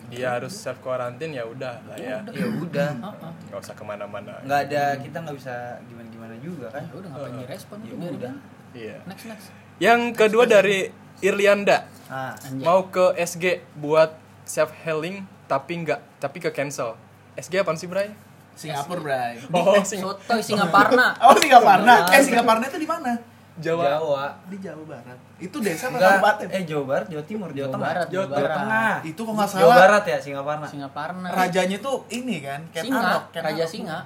dia 0.08 0.28
harus 0.34 0.52
self 0.52 0.78
quarantine 0.80 1.32
ya 1.32 1.44
udah 1.44 1.80
lah 1.84 1.96
ya. 1.96 2.20
Ya 2.28 2.46
udah 2.46 2.90
Heeh. 2.94 3.32
Nggak 3.48 3.60
usah 3.60 3.74
ke 3.74 3.82
mana-mana. 3.82 4.38
nggak 4.42 4.62
ada 4.68 4.84
kita 4.98 5.18
nggak 5.20 5.38
bisa 5.38 5.56
gimana-gimana 5.86 6.36
juga 6.38 6.68
kan 6.70 6.84
Ya 6.84 6.94
udah 6.94 7.10
ngapain 7.10 7.34
direspon 7.40 7.78
Ya 7.82 7.94
udah. 7.96 8.34
Iya. 8.72 8.96
Next 9.06 9.26
next. 9.26 9.48
Yang 9.78 10.02
kedua 10.16 10.46
dari 10.46 10.92
Irlianda 11.20 11.86
ah 12.08 12.34
mau 12.58 12.86
ke 12.86 13.16
SG 13.16 13.46
buat 13.74 14.14
self 14.44 14.74
healing 14.80 15.22
tapi 15.48 15.82
nggak 15.82 16.00
tapi 16.18 16.38
ke 16.38 16.50
cancel. 16.50 16.94
SG 17.34 17.58
apaan 17.58 17.76
sih 17.76 17.86
Bray? 17.86 18.12
Singapura, 18.56 19.02
Bray. 19.02 19.34
Oh, 19.56 19.76
sing 19.82 20.00
Sotoy 20.00 20.42
Singaparna. 20.42 21.16
Oh, 21.26 21.34
Singaparna. 21.34 21.96
Eh, 22.10 22.22
Singaparna 22.22 22.66
itu 22.68 22.78
di 22.78 22.90
mana? 22.90 23.14
Jawa. 23.62 23.84
Jawa 24.00 24.26
Di 24.48 24.58
Jawa 24.58 24.84
Barat. 24.88 25.18
Itu 25.38 25.60
desa 25.60 25.92
apa 25.92 26.00
Enggak, 26.00 26.12
kabupaten? 26.18 26.48
eh 26.50 26.64
Jawa 26.64 26.84
Barat, 26.88 27.08
Jawa 27.12 27.24
Timur, 27.28 27.50
Jawa, 27.52 27.58
Jawa 27.58 27.68
Tengah, 27.68 27.84
Barat, 27.84 28.08
Jawa, 28.08 28.26
Jawa 28.26 28.34
Barat. 28.40 28.58
Tengah. 28.58 28.94
Itu 29.04 29.22
kok 29.22 29.34
nggak 29.36 29.50
Jawa 29.52 29.62
salah. 29.62 29.78
Barat 29.78 30.04
ya 30.08 30.18
Singaparna. 30.18 30.66
Singaparna. 30.72 31.28
Rajanya 31.30 31.78
tuh 31.78 31.98
ini 32.10 32.36
kan, 32.40 32.62
Ken 32.72 32.84
Singa, 32.88 33.00
Arok. 33.04 33.24
Ken 33.30 33.42
Raja 33.44 33.58
Arok. 33.60 33.70
Singa. 33.70 33.98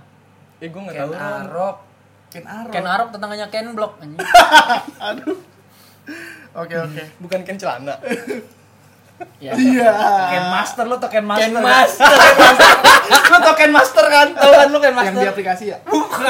Eh 0.57 0.67
gue 0.67 0.81
nggak 0.81 0.95
Ken 0.97 1.03
tahu. 1.03 1.11
Ron. 1.13 1.41
Arok. 1.45 1.77
Ken 2.27 2.45
Arok. 2.45 2.71
Ken 2.73 2.85
Arok 2.89 3.07
tetangganya 3.13 3.47
Ken 3.47 3.67
Block 3.71 3.93
anjing. 4.01 4.19
Aduh. 5.13 5.37
Oke, 6.55 6.75
oke. 6.75 7.03
Bukan 7.21 7.39
Ken 7.43 7.55
celana. 7.55 7.95
Ya. 9.37 9.51
Iya. 9.53 9.91
Ken 10.27 10.45
Master 10.49 10.85
lo 10.85 10.95
tau 11.01 11.07
Ken 11.07 11.23
Master. 11.23 11.45
Ken 11.45 11.53
kan? 11.53 11.63
Master. 11.63 12.11
Lu 13.05 13.37
tau 13.37 13.53
Ken 13.53 13.71
Master 13.71 14.05
kan? 14.05 14.27
Tahu 14.33 14.51
kan 14.53 14.67
lu 14.67 14.77
Ken 14.77 14.89
Yang 14.89 14.97
Master? 14.97 15.21
di 15.21 15.29
aplikasi 15.29 15.63
ya? 15.71 15.77
Bukan. 15.83 16.25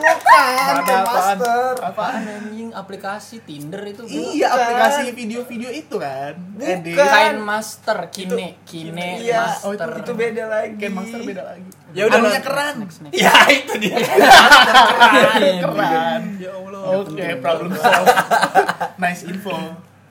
Mana 0.00 0.80
Ken 0.82 0.96
apaan? 0.96 1.36
Master. 1.36 1.72
Apaan 1.80 2.22
anjing 2.24 2.70
aplikasi 2.72 3.42
Tinder 3.44 3.82
itu 3.84 4.02
bro. 4.02 4.10
Iya, 4.32 4.46
aplikasi 4.48 5.00
video-video 5.12 5.70
itu 5.70 5.96
kan. 5.96 6.34
Bukan. 6.56 6.96
Kain 6.96 7.38
Master 7.38 7.98
Kine, 8.08 8.58
Kine 8.64 9.20
Iya, 9.20 9.60
Oh, 9.62 9.70
Master. 9.70 9.90
itu 10.00 10.12
beda 10.14 10.44
lagi. 10.48 10.74
Ken 10.76 10.92
Master 10.92 11.20
beda 11.20 11.42
lagi. 11.44 11.68
Ya 11.90 12.06
udah, 12.06 12.18
Nan. 12.18 12.38
keren. 12.40 12.76
Ya 13.10 13.34
itu 13.58 13.72
dia. 13.76 13.98
Keren. 15.60 16.22
Ya 16.38 16.50
Allah. 16.52 16.80
Oke, 17.00 17.26
problem 17.38 17.70
solved. 17.72 18.14
Nice 18.96 19.22
info. 19.24 19.54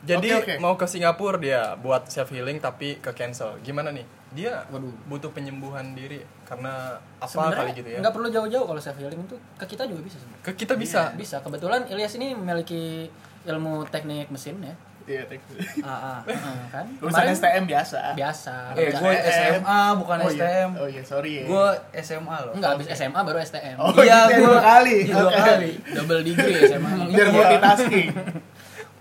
Jadi 0.09 0.27
Oke, 0.31 0.41
oke. 0.41 0.53
mau 0.57 0.73
ke 0.73 0.85
Singapura 0.85 1.37
dia 1.37 1.77
buat 1.77 2.09
self 2.09 2.29
healing 2.29 2.57
tapi 2.57 2.97
ke 2.97 3.13
cancel. 3.13 3.61
Gimana 3.61 3.89
nih? 3.89 4.01
Dia 4.29 4.65
Waduh. 4.67 4.89
butuh 5.05 5.29
penyembuhan 5.29 5.93
diri 5.93 6.17
karena 6.43 6.97
apa 7.15 7.29
Sebenarnya 7.29 7.61
kali 7.63 7.71
gitu 7.75 7.87
ya? 7.87 7.97
nggak 7.99 8.13
perlu 8.13 8.27
jauh-jauh 8.27 8.65
kalau 8.65 8.77
self 8.79 8.97
healing 8.97 9.21
itu 9.21 9.37
ke 9.55 9.65
kita 9.67 9.85
juga 9.85 10.01
bisa 10.01 10.17
sebenarnya. 10.17 10.43
Ke 10.43 10.51
kita 10.55 10.73
bisa. 10.75 11.01
Bisa. 11.13 11.37
Kebetulan 11.39 11.85
Ilyas 11.85 12.13
ini 12.15 12.33
memiliki 12.33 13.05
ilmu 13.43 13.85
teknik 13.85 14.27
mesin 14.27 14.57
ya. 14.59 14.73
Iya, 15.05 15.25
teknik. 15.25 15.57
Ah, 15.81 15.89
ah. 15.89 16.19
Heeh, 16.21 16.59
kan? 16.69 16.85
Lulusan 16.99 17.25
Kemarin 17.25 17.33
STM 17.35 17.63
biasa. 17.65 17.99
biasa. 18.13 18.55
Eh, 18.75 18.89
gue. 18.91 19.13
SMA 19.25 19.79
bukan 19.95 20.17
Oh 20.19 20.25
iya. 20.27 20.37
STM. 20.37 20.69
Oh 20.75 20.87
iya, 20.87 21.01
sorry 21.03 21.31
ya. 21.33 21.43
Gue 21.45 21.67
SMA 21.99 22.37
loh. 22.39 22.53
Enggak 22.53 22.69
habis 22.77 22.87
SMA 22.91 23.17
baru 23.19 23.37
STM. 23.39 23.77
Oh, 23.79 23.89
Iya, 23.95 24.19
gitu 24.27 24.45
dua 24.47 24.61
kali. 24.63 24.97
Iya, 25.03 25.13
dua 25.15 25.25
Oke. 25.27 25.41
kali. 25.43 25.71
Double 25.91 26.21
degree 26.23 26.55
SMA. 26.63 26.89
Biar 27.07 27.25
Iya. 27.25 27.33
multitasking. 27.33 28.09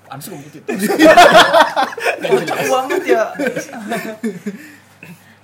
Apaan 0.08 0.18
sih 0.18 0.32
gitu. 0.42 0.64
Kocak 2.18 2.58
banget 2.64 3.02
ya. 3.06 3.24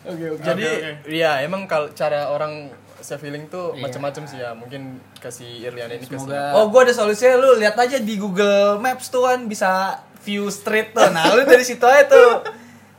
Oke, 0.04 0.24
oke. 0.30 0.40
Jadi 0.42 0.64
Oke, 0.64 0.88
oke. 1.00 1.08
ya 1.10 1.40
emang 1.40 1.64
kalau 1.64 1.88
cara 1.90 2.28
orang 2.28 2.68
self 2.98 3.20
healing 3.20 3.48
tuh 3.48 3.72
Iya. 3.72 3.80
macam-macam 3.82 4.22
sih 4.22 4.36
ya. 4.36 4.52
Mungkin 4.52 4.82
kasih 5.16 5.48
Irlian 5.62 5.88
ini 5.90 6.00
ke 6.02 6.12
Semoga 6.14 6.52
Oh, 6.54 6.68
gue 6.68 6.80
ada 6.82 6.92
solusinya 6.92 7.36
lu 7.36 7.56
lihat 7.56 7.72
aja 7.74 7.96
di 7.96 8.14
Google 8.14 8.76
Maps 8.78 9.08
tuh 9.08 9.24
kan 9.24 9.44
bisa 9.44 9.96
view 10.20 10.48
street 10.48 10.92
tuh. 10.92 11.08
Nah, 11.08 11.32
lu 11.32 11.44
dari 11.44 11.60
situ 11.62 11.80
aja 11.82 12.04
tuh. 12.06 12.44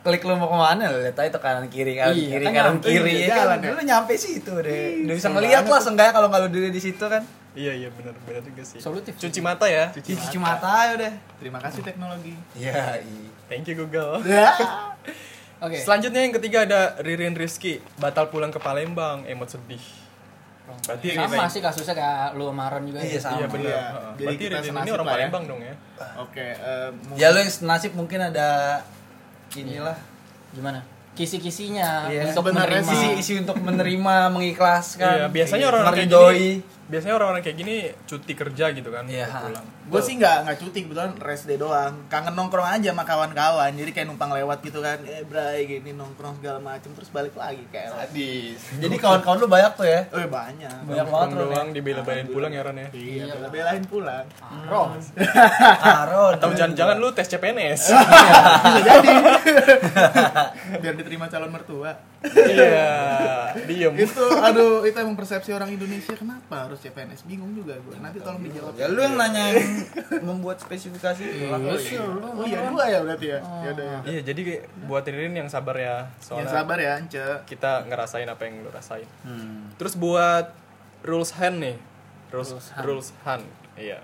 Klik 0.02 0.22
lu 0.22 0.34
mau 0.34 0.46
ke 0.46 0.54
mana 0.56 0.86
lu 0.88 0.98
lihat 1.00 1.14
aja 1.16 1.30
tuh 1.30 1.38
kanan 1.40 1.66
kiri 1.68 1.94
kanan 1.94 2.14
Iya, 2.14 2.30
kiri 2.32 2.44
kan 2.44 2.52
kanan 2.52 2.66
nyampe 2.74 2.88
kiri 2.88 3.12
di 3.12 3.22
ya 3.24 3.36
jalan 3.36 3.50
kan. 3.52 3.62
ya. 3.62 3.70
Lu 3.70 3.82
nyampe 3.84 4.14
situ 4.16 4.54
deh. 4.56 4.86
Udah 5.02 5.14
bisa 5.16 5.22
Seru 5.24 5.34
ngeliat 5.36 5.54
banget 5.56 5.66
lah 5.68 5.78
tuh. 5.78 5.86
seenggaknya 5.86 6.12
kalau 6.12 6.28
nggak 6.28 6.42
lu 6.42 6.50
diri 6.52 6.70
di 6.70 6.82
situ 6.82 7.06
kan. 7.06 7.22
Iya 7.56 7.72
iya 7.74 7.90
benar 7.90 8.12
benar 8.22 8.44
juga 8.44 8.62
sih. 8.62 8.78
Solutif. 8.78 9.16
Cuci 9.16 9.40
mata 9.40 9.66
ya. 9.66 9.88
Cuci 9.90 10.12
Cuci 10.12 10.22
cuci 10.28 10.38
mata 10.38 10.68
aja 10.68 10.92
udah. 10.94 11.14
Terima 11.40 11.60
kasih 11.60 11.82
teknologi. 11.82 12.36
Iya, 12.54 13.00
iya. 13.00 13.30
Thank 13.48 13.72
you 13.72 13.76
Google. 13.80 14.20
Ya. 14.22 14.52
Oke. 15.66 15.80
Selanjutnya 15.80 16.20
yang 16.20 16.36
ketiga 16.36 16.68
ada 16.68 17.00
Ririn 17.00 17.32
Rizky 17.34 17.80
batal 17.96 18.28
pulang 18.28 18.52
ke 18.52 18.60
Palembang, 18.60 19.24
emot 19.24 19.48
sedih. 19.48 19.80
Berarti 20.66 21.14
sama 21.14 21.30
remake. 21.32 21.54
sih 21.54 21.62
kasusnya 21.62 21.96
kayak 21.96 22.36
lu 22.36 22.50
sama 22.50 22.68
juga. 22.84 23.00
Iya, 23.00 23.20
sama. 23.22 23.38
Iya 23.38 23.48
benar. 23.48 23.66
Iya. 23.66 23.80
Jadi 23.80 24.24
Berarti 24.26 24.44
kita 24.44 24.58
Ridin 24.60 24.74
ini 24.76 24.92
orang 24.92 25.08
ya. 25.08 25.14
Palembang 25.16 25.44
dong 25.48 25.62
ya. 25.62 25.74
Oke, 26.20 26.46
eh, 26.52 26.90
mungkin- 26.92 27.22
Ya 27.22 27.28
lu 27.32 27.38
yang 27.40 27.52
senasib 27.52 27.92
mungkin 27.96 28.20
ada 28.20 28.50
inilah 29.54 29.98
Gimana? 30.52 30.80
Kisi-kisinya 31.16 32.08
Iya. 32.08 32.28
untuk 32.28 32.44
Sebenarnya 32.44 32.84
menerima. 32.84 32.92
isi 32.92 33.08
isi 33.16 33.34
untuk 33.40 33.56
menerima 33.60 34.16
mengikhlaskan 34.32 35.16
Iya, 35.16 35.28
biasanya 35.32 35.66
orang-orang 35.72 35.96
kayak 35.96 36.10
gini 36.12 36.52
biasanya 36.86 37.14
orang-orang 37.16 37.42
kayak 37.42 37.58
gini 37.58 37.76
cuti 38.04 38.34
kerja 38.34 38.70
gitu 38.70 38.88
kan 38.88 39.06
Iya. 39.06 39.26
pulang. 39.26 39.66
gue 39.86 40.02
sih 40.02 40.14
nggak 40.16 40.38
nggak 40.44 40.58
cuti 40.60 40.80
kebetulan 40.82 41.14
rest 41.16 41.46
day 41.46 41.56
doang 41.56 41.94
kangen 42.08 42.34
nongkrong 42.34 42.66
aja 42.68 42.90
sama 42.90 43.02
kawan-kawan 43.02 43.70
jadi 43.72 43.90
kayak 43.92 44.08
numpang 44.08 44.30
lewat 44.32 44.62
gitu 44.62 44.80
kan 44.80 44.98
eh 45.04 45.22
bray 45.22 45.62
gini 45.64 45.92
nongkrong 45.92 46.38
segala 46.38 46.58
macem 46.60 46.90
terus 46.92 47.10
balik 47.10 47.34
lagi 47.34 47.62
kayak 47.68 47.90
Sadis. 47.92 48.62
Jadi 48.76 48.96
kawan-kawan 48.96 49.38
lu 49.38 49.48
banyak 49.48 49.72
tuh 49.74 49.86
ya. 49.86 50.02
oh 50.08 50.22
banyak 50.24 50.74
Banyak 50.84 51.06
banget 51.06 51.26
Nongkrong 51.28 51.38
Ron. 51.40 51.52
doang 51.52 51.68
dibela-belain 51.72 52.28
pulang 52.28 52.50
ya 52.50 52.62
Ron 52.62 52.78
ya. 52.78 52.88
iya 52.92 53.24
belain 53.46 53.84
pulang 53.84 54.26
Ron. 54.66 54.98
Aron. 56.02 56.34
Atau 56.36 56.50
jangan-jangan 56.52 56.96
lu 56.98 57.10
tes 57.12 57.26
CPNS. 57.28 57.82
bisa 58.68 58.80
jadi 58.84 59.10
biar 60.82 60.94
diterima 60.96 61.26
calon 61.28 61.50
mertua 61.50 61.94
Iya, 62.26 63.54
diem. 63.64 63.94
itu 63.96 64.26
aduh 64.36 64.82
itu 64.82 64.98
emang 64.98 65.14
persepsi 65.14 65.54
orang 65.54 65.70
Indonesia 65.70 66.10
kenapa 66.12 66.66
harus 66.66 66.75
CPNS 66.76 67.24
bingung 67.24 67.52
juga 67.52 67.74
gue 67.74 67.96
nanti 67.96 68.20
tolong 68.20 68.40
dijawab 68.40 68.74
Ya 68.74 68.88
lu 68.88 69.00
yang 69.00 69.16
nanya 69.16 69.44
yang 69.52 69.68
membuat 70.22 70.58
spesifikasi 70.58 71.22
itu. 71.22 71.46
oh 71.48 72.44
iya 72.44 72.60
dua 72.66 72.84
ya 72.86 73.00
berarti 73.02 73.28
ya 73.28 73.40
ya 73.40 73.70
udah 73.72 73.86
ya 73.86 74.00
Iya, 74.06 74.22
jadi 74.24 74.40
kayak 74.42 74.64
buat 74.86 75.04
Ririn 75.04 75.36
yang 75.36 75.48
sabar 75.48 75.74
ya. 75.74 76.06
yang 76.06 76.20
Soalnya 76.20 76.52
sabar 76.52 76.78
ya 76.78 76.92
Ance 76.96 77.26
kita 77.46 77.84
ngerasain 77.84 78.26
apa 78.26 78.42
yang 78.44 78.60
lu 78.60 78.70
rasain. 78.70 79.08
Hmm. 79.22 79.72
Terus 79.76 79.96
buat 79.96 80.54
rules 81.02 81.32
hand 81.34 81.58
nih. 81.60 81.78
Rules 82.30 82.52
Rules 82.52 82.68
hand. 82.70 82.84
rules 82.84 83.10
hand. 83.22 83.46
Iya. 83.76 84.00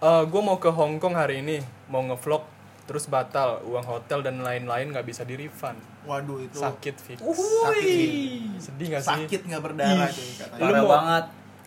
Eh 0.00 0.22
gue 0.24 0.40
mau 0.40 0.56
ke 0.56 0.68
Hong 0.68 0.98
Kong 0.98 1.14
hari 1.14 1.40
ini, 1.40 1.58
mau 1.86 2.02
ngevlog 2.02 2.42
terus 2.82 3.06
batal 3.06 3.62
uang 3.62 3.86
hotel 3.86 4.20
dan 4.20 4.38
lain-lain 4.38 4.90
nggak 4.90 5.06
bisa 5.06 5.22
di 5.22 5.38
refund 5.38 5.78
waduh 6.02 6.42
itu 6.42 6.58
sakit 6.58 6.98
fix 6.98 7.18
sakit 7.22 8.10
sedih 8.58 8.86
nggak 8.90 9.00
sih 9.00 9.10
sakit 9.22 9.40
nggak 9.46 9.62
berdarah 9.62 10.10
cuy 10.10 10.30
katanya 10.34 10.60
Lu 10.60 10.74
mau- 10.74 10.90
banget. 10.90 11.24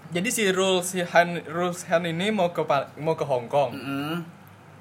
Jadi 0.08 0.28
si 0.28 0.44
rules 0.50 0.86
si 0.88 1.00
hand 1.02 1.46
rules 1.48 1.82
hand 1.84 2.06
ini 2.06 2.30
mau 2.30 2.50
ke 2.50 2.62
mau 2.98 3.14
ke 3.14 3.24
Hong 3.24 3.46
Kong 3.46 3.72
Mm. 3.72 4.18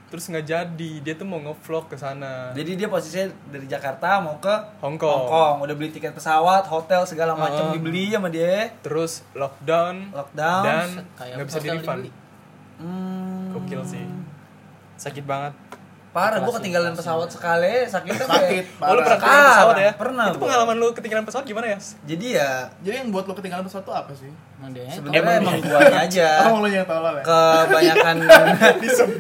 terus 0.07 0.26
nggak 0.26 0.45
jadi 0.45 0.90
dia 1.00 1.14
tuh 1.14 1.25
mau 1.25 1.38
ngevlog 1.38 1.87
ke 1.87 1.97
sana 1.97 2.52
Jadi 2.52 2.76
dia 2.76 2.87
posisinya 2.87 3.26
dari 3.49 3.66
Jakarta 3.66 4.21
mau 4.21 4.38
ke 4.38 4.52
Hong 4.78 4.95
Kong. 4.95 5.11
Hong 5.19 5.26
Kong. 5.26 5.54
Udah 5.61 5.75
beli 5.75 5.90
tiket 5.90 6.12
pesawat, 6.12 6.62
hotel 6.64 7.02
segala 7.02 7.35
macam 7.35 7.66
Uh-uh. 7.66 7.75
dibeli 7.75 8.09
sama 8.09 8.28
dia. 8.28 8.71
terus 8.78 9.26
lockdown 9.33 10.11
Lockdown. 10.11 10.62
dan 10.62 10.87
nggak 11.19 11.47
bisa 11.47 11.59
di 11.59 11.69
refund. 11.69 12.02
Hmm. 12.75 13.50
gokil 13.50 13.83
sih 13.85 14.02
sakit 14.97 15.23
banget 15.25 15.54
Parah, 16.14 16.38
gua 16.38 16.47
Kelas 16.47 16.56
ketinggalan 16.56 16.92
pesawat 16.94 17.26
sekali, 17.26 17.75
sakitnya 17.85 18.23
sakit 18.23 18.64
kayak- 18.71 18.78
Oh, 18.80 18.94
lu 18.94 19.02
pernah 19.02 19.18
parah. 19.18 19.18
ketinggalan 19.18 19.50
pesawat 19.50 19.76
ya? 19.76 19.90
Pernah, 19.94 20.25
Itu 20.25 20.38
pengalaman 20.38 20.75
lu 20.78 20.87
ketinggalan 20.90 21.25
pesawat 21.25 21.44
gimana 21.44 21.66
ya? 21.66 21.78
Jadi 22.06 22.26
ya 22.33 22.50
jadi 22.78 22.94
yang 22.97 23.09
buat 23.11 23.25
lo 23.25 23.35
ketinggalan 23.35 23.64
pesawat 23.64 23.83
tuh 23.83 23.92
apa 23.92 24.14
sih 24.14 24.30
Emang 24.56 24.71
sebenarnya 24.88 25.37
emang 25.37 25.59
guanya 25.61 25.99
aja. 26.06 26.28
oh 26.49 26.56
lo 26.56 26.68
yang 26.71 26.87
tolol 26.87 27.12
ya 27.12 27.25
Kebanyakan 27.61 28.16
disebut. 28.80 29.18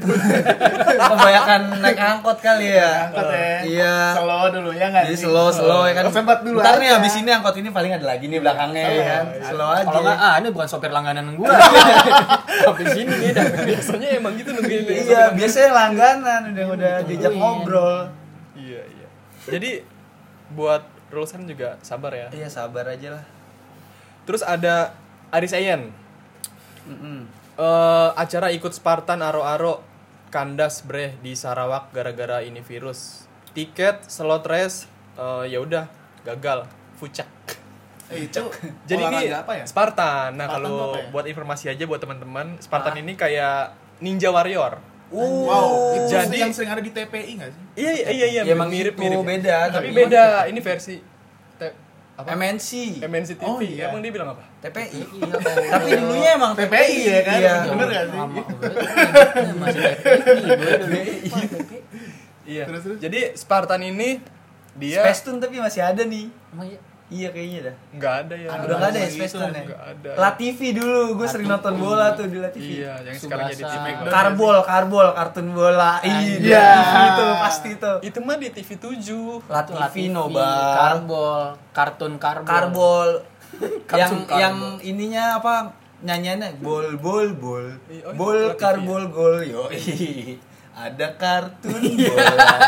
Kebanyakan 0.96 1.60
naik 1.80 1.98
angkot 1.98 2.38
kali 2.38 2.66
ya. 2.72 3.10
angkot 3.10 3.28
ya 3.28 3.48
Iya. 3.60 3.96
slow 4.14 4.44
dulu 4.50 4.70
ya 4.72 4.86
nggak 4.88 5.04
Jadi 5.04 5.18
slow 5.18 5.48
slow 5.50 5.82
ya 5.84 5.92
kan. 5.92 6.04
Sempat 6.08 6.38
dulu 6.40 6.58
Ntar 6.58 6.78
nih 6.78 6.94
abis 6.94 7.14
ini 7.18 7.28
angkot 7.28 7.54
ini 7.54 7.68
paling 7.68 7.92
ada 7.92 8.06
lagi 8.06 8.24
nih 8.24 8.38
belakangnya 8.38 8.84
ya 8.86 9.02
kan. 9.04 9.24
Slow 9.44 9.68
aja. 9.68 9.84
Kalau 9.84 10.00
nggak, 10.00 10.16
ah 10.16 10.34
ini 10.38 10.48
bukan 10.48 10.66
sopir 10.66 10.90
langganan 10.90 11.34
gua. 11.34 11.52
Habis 12.70 12.92
ini 12.96 13.28
dah. 13.30 13.44
Biasanya 13.66 14.08
emang 14.14 14.32
gitu 14.34 14.50
nungguin 14.50 14.82
Iya, 14.86 15.34
biasanya 15.34 15.70
langganan 15.74 16.40
udah 16.54 16.66
udah 16.70 16.83
diajak 17.04 17.32
Ditungguin. 17.32 17.40
ngobrol. 17.40 17.96
Iya, 18.54 18.82
iya. 18.86 19.08
Jadi 19.48 19.70
buat 20.52 20.82
Rulsan 21.12 21.46
juga 21.46 21.78
sabar 21.80 22.12
ya. 22.14 22.28
Iya, 22.34 22.48
sabar 22.50 22.88
aja 22.90 23.20
lah. 23.20 23.24
Terus 24.24 24.42
ada 24.42 24.96
Aris 25.30 25.52
Ayen. 25.54 25.92
Mm-mm. 26.84 27.28
Eh, 27.54 28.10
acara 28.18 28.50
ikut 28.50 28.74
Spartan 28.74 29.22
Aro-Aro 29.22 29.78
kandas 30.34 30.82
bre 30.82 31.14
di 31.22 31.38
Sarawak 31.38 31.94
gara-gara 31.94 32.42
ini 32.42 32.58
virus. 32.66 33.30
Tiket 33.54 34.10
slot 34.10 34.42
race 34.50 34.90
eh, 35.14 35.54
ya 35.54 35.62
udah 35.62 35.86
gagal. 36.26 36.66
Fucak. 36.98 37.30
Eh, 38.10 38.26
itu 38.26 38.42
Jadi 38.90 39.02
ini 39.06 39.30
apa 39.30 39.54
ya 39.54 39.64
Spartan. 39.64 40.34
Nah, 40.34 40.50
Spartan 40.50 40.66
kalau 40.66 40.88
ya? 40.98 41.08
buat 41.14 41.26
informasi 41.30 41.70
aja 41.70 41.84
buat 41.86 42.02
teman-teman, 42.02 42.58
Spartan 42.58 42.98
ini 42.98 43.14
kayak 43.14 43.72
Ninja 44.02 44.34
Warrior. 44.34 44.93
Wow 45.14 45.68
itu 45.94 46.10
Jadi- 46.10 46.38
yang 46.38 46.50
sering 46.50 46.68
ada 46.68 46.80
di 46.80 46.90
TPI 46.90 47.32
nggak 47.36 47.50
sih 47.50 47.62
Iya, 47.74 47.90
iya, 47.92 48.08
iya, 48.08 48.26
iya, 48.28 48.42
Ya, 48.42 48.52
emang 48.52 48.68
mirip 48.68 48.94
itu 48.94 49.02
mirip. 49.02 49.22
beda, 49.22 49.56
Tapi 49.68 49.90
tapi- 49.90 49.96
beda. 49.96 50.24
Ini 50.46 50.60
versi 50.60 50.96
apa? 52.14 52.30
MNC, 52.30 53.02
MNC 53.02 53.30
TV. 53.34 53.42
Oh, 53.44 53.58
iya. 53.58 53.90
Emang 53.90 53.98
dia 53.98 54.14
bilang 54.14 54.30
apa? 54.30 54.46
TPI. 54.60 55.02
Iya, 55.02 55.34
Tapi 55.68 55.88
dulunya 55.92 56.30
emang 56.32 56.54
TPI 56.54 56.98
ya 57.04 57.20
kan 57.22 57.36
Iya. 57.36 57.54
bener 57.66 57.86
nggak 57.90 58.04
sih. 58.06 58.20
Iya. 62.44 62.64
Jadi 63.00 63.20
Spartan 63.34 63.82
ini 63.82 64.20
dia 64.74 65.00
Space 65.00 65.22
Tune 65.24 65.40
tapi 65.40 65.58
masih 65.58 65.80
ada 65.80 66.02
nih. 66.04 66.28
Emang 66.52 66.66
iya? 66.68 66.80
Iya 67.12 67.28
kayaknya 67.36 67.60
dah. 67.68 67.74
nggak 68.00 68.14
ada 68.24 68.34
ya. 68.34 68.48
Udah 68.48 68.76
nggak 68.80 68.90
ada 68.96 69.00
ya 69.04 69.08
Space 69.12 69.34
itu, 69.36 69.40
Tune 69.44 69.52
ya? 69.52 69.76
ada. 69.76 70.10
La 70.16 70.30
TV 70.40 70.60
dulu, 70.72 71.02
gue 71.20 71.28
sering 71.28 71.48
nonton 71.52 71.74
bola 71.76 72.16
tuh 72.16 72.26
di 72.32 72.40
La 72.40 72.48
TV. 72.48 72.80
Iya, 72.80 72.96
yang 73.04 73.16
sekarang 73.20 73.52
jadi. 73.52 73.60
TV. 73.60 73.86
Karbol, 74.08 74.56
karbol, 74.64 75.08
kartun 75.12 75.46
bola. 75.52 76.00
Iya. 76.00 76.64
itu 77.12 77.24
pasti 77.44 77.70
tuh. 77.76 78.00
Itu 78.00 78.18
mah 78.24 78.40
di 78.40 78.48
TV 78.48 78.70
7. 78.80 78.88
La 79.52 79.60
Itu 79.60 79.76
TV 79.76 79.80
Latifi, 79.84 80.02
Nobar. 80.08 80.72
Karbol, 80.72 81.42
kartun 81.76 82.12
karbol. 82.16 82.48
Karbol. 82.48 83.10
yang 84.00 84.12
Karbol. 84.24 84.40
yang 84.40 84.56
ininya 84.80 85.44
apa? 85.44 85.76
Nyanyiannya 86.04 86.60
bol 86.64 86.88
bol 87.00 87.28
bol. 87.36 87.64
Iya, 87.88 88.00
oh, 88.08 88.12
itu 88.12 88.18
Bol 88.20 88.40
TV 88.48 88.56
karbol 88.56 89.04
gol 89.12 89.36
yo. 89.44 89.68
Ada 90.74 91.14
kartun 91.14 91.70
bola 91.78 92.58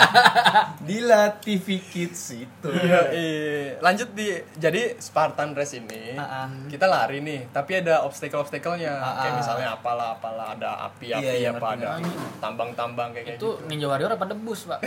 di 0.78 1.02
La 1.02 1.34
TV 1.34 1.82
Kids 1.82 2.22
itu. 2.32 2.70
Iya, 2.70 3.00
iya. 3.10 3.82
Lanjut 3.82 4.14
di 4.14 4.30
jadi 4.54 4.94
Spartan 4.96 5.52
Race 5.52 5.74
ini 5.74 6.14
ah. 6.14 6.46
kita 6.70 6.86
lari 6.86 7.18
nih, 7.18 7.50
tapi 7.50 7.82
ada 7.82 8.06
obstacle-obstacle-nya. 8.06 8.94
Ah, 8.94 9.14
Kayak 9.20 9.34
misalnya 9.36 9.68
apalah 9.74 10.14
apalah 10.14 10.54
ada 10.54 10.86
api-api 10.86 11.18
Iya, 11.18 11.34
iya, 11.34 11.50
apa 11.50 11.66
ada 11.74 11.98
tambang-tambang 12.38 13.10
kayak 13.10 13.26
kayak 13.26 13.38
Itu 13.42 13.58
gitu. 13.58 13.66
Ninja 13.66 13.86
Warrior 13.86 14.14
apa 14.14 14.24
debus, 14.24 14.60
Pak? 14.64 14.78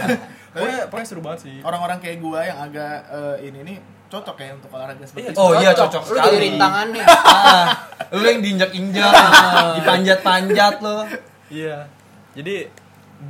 Pokoknya, 0.52 0.80
pokoknya 0.86 1.06
seru 1.06 1.20
banget 1.20 1.40
sih. 1.44 1.56
orang-orang 1.60 1.96
kayak 1.96 2.20
gua 2.20 2.40
yang 2.42 2.58
agak 2.58 3.08
eh, 3.08 3.48
ini 3.48 3.60
nih 3.64 3.76
cocok 4.06 4.36
ya 4.36 4.52
untuk 4.52 4.68
olahraga 4.68 5.00
seperti 5.00 5.24
Iya, 5.24 5.32
itu 5.32 5.40
Oh 5.40 5.52
iya 5.56 5.70
cocok 5.72 6.02
Lu 6.04 6.08
sekali. 6.10 6.24
jadi 6.28 6.38
rintangannya. 6.44 7.04
Ah, 7.08 7.66
lu 8.12 8.20
yang 8.22 8.40
diinjak-injak, 8.40 9.12
dipanjat-panjat 9.76 10.74
lo. 10.80 11.08
Iya. 11.48 11.88
Jadi 12.32 12.54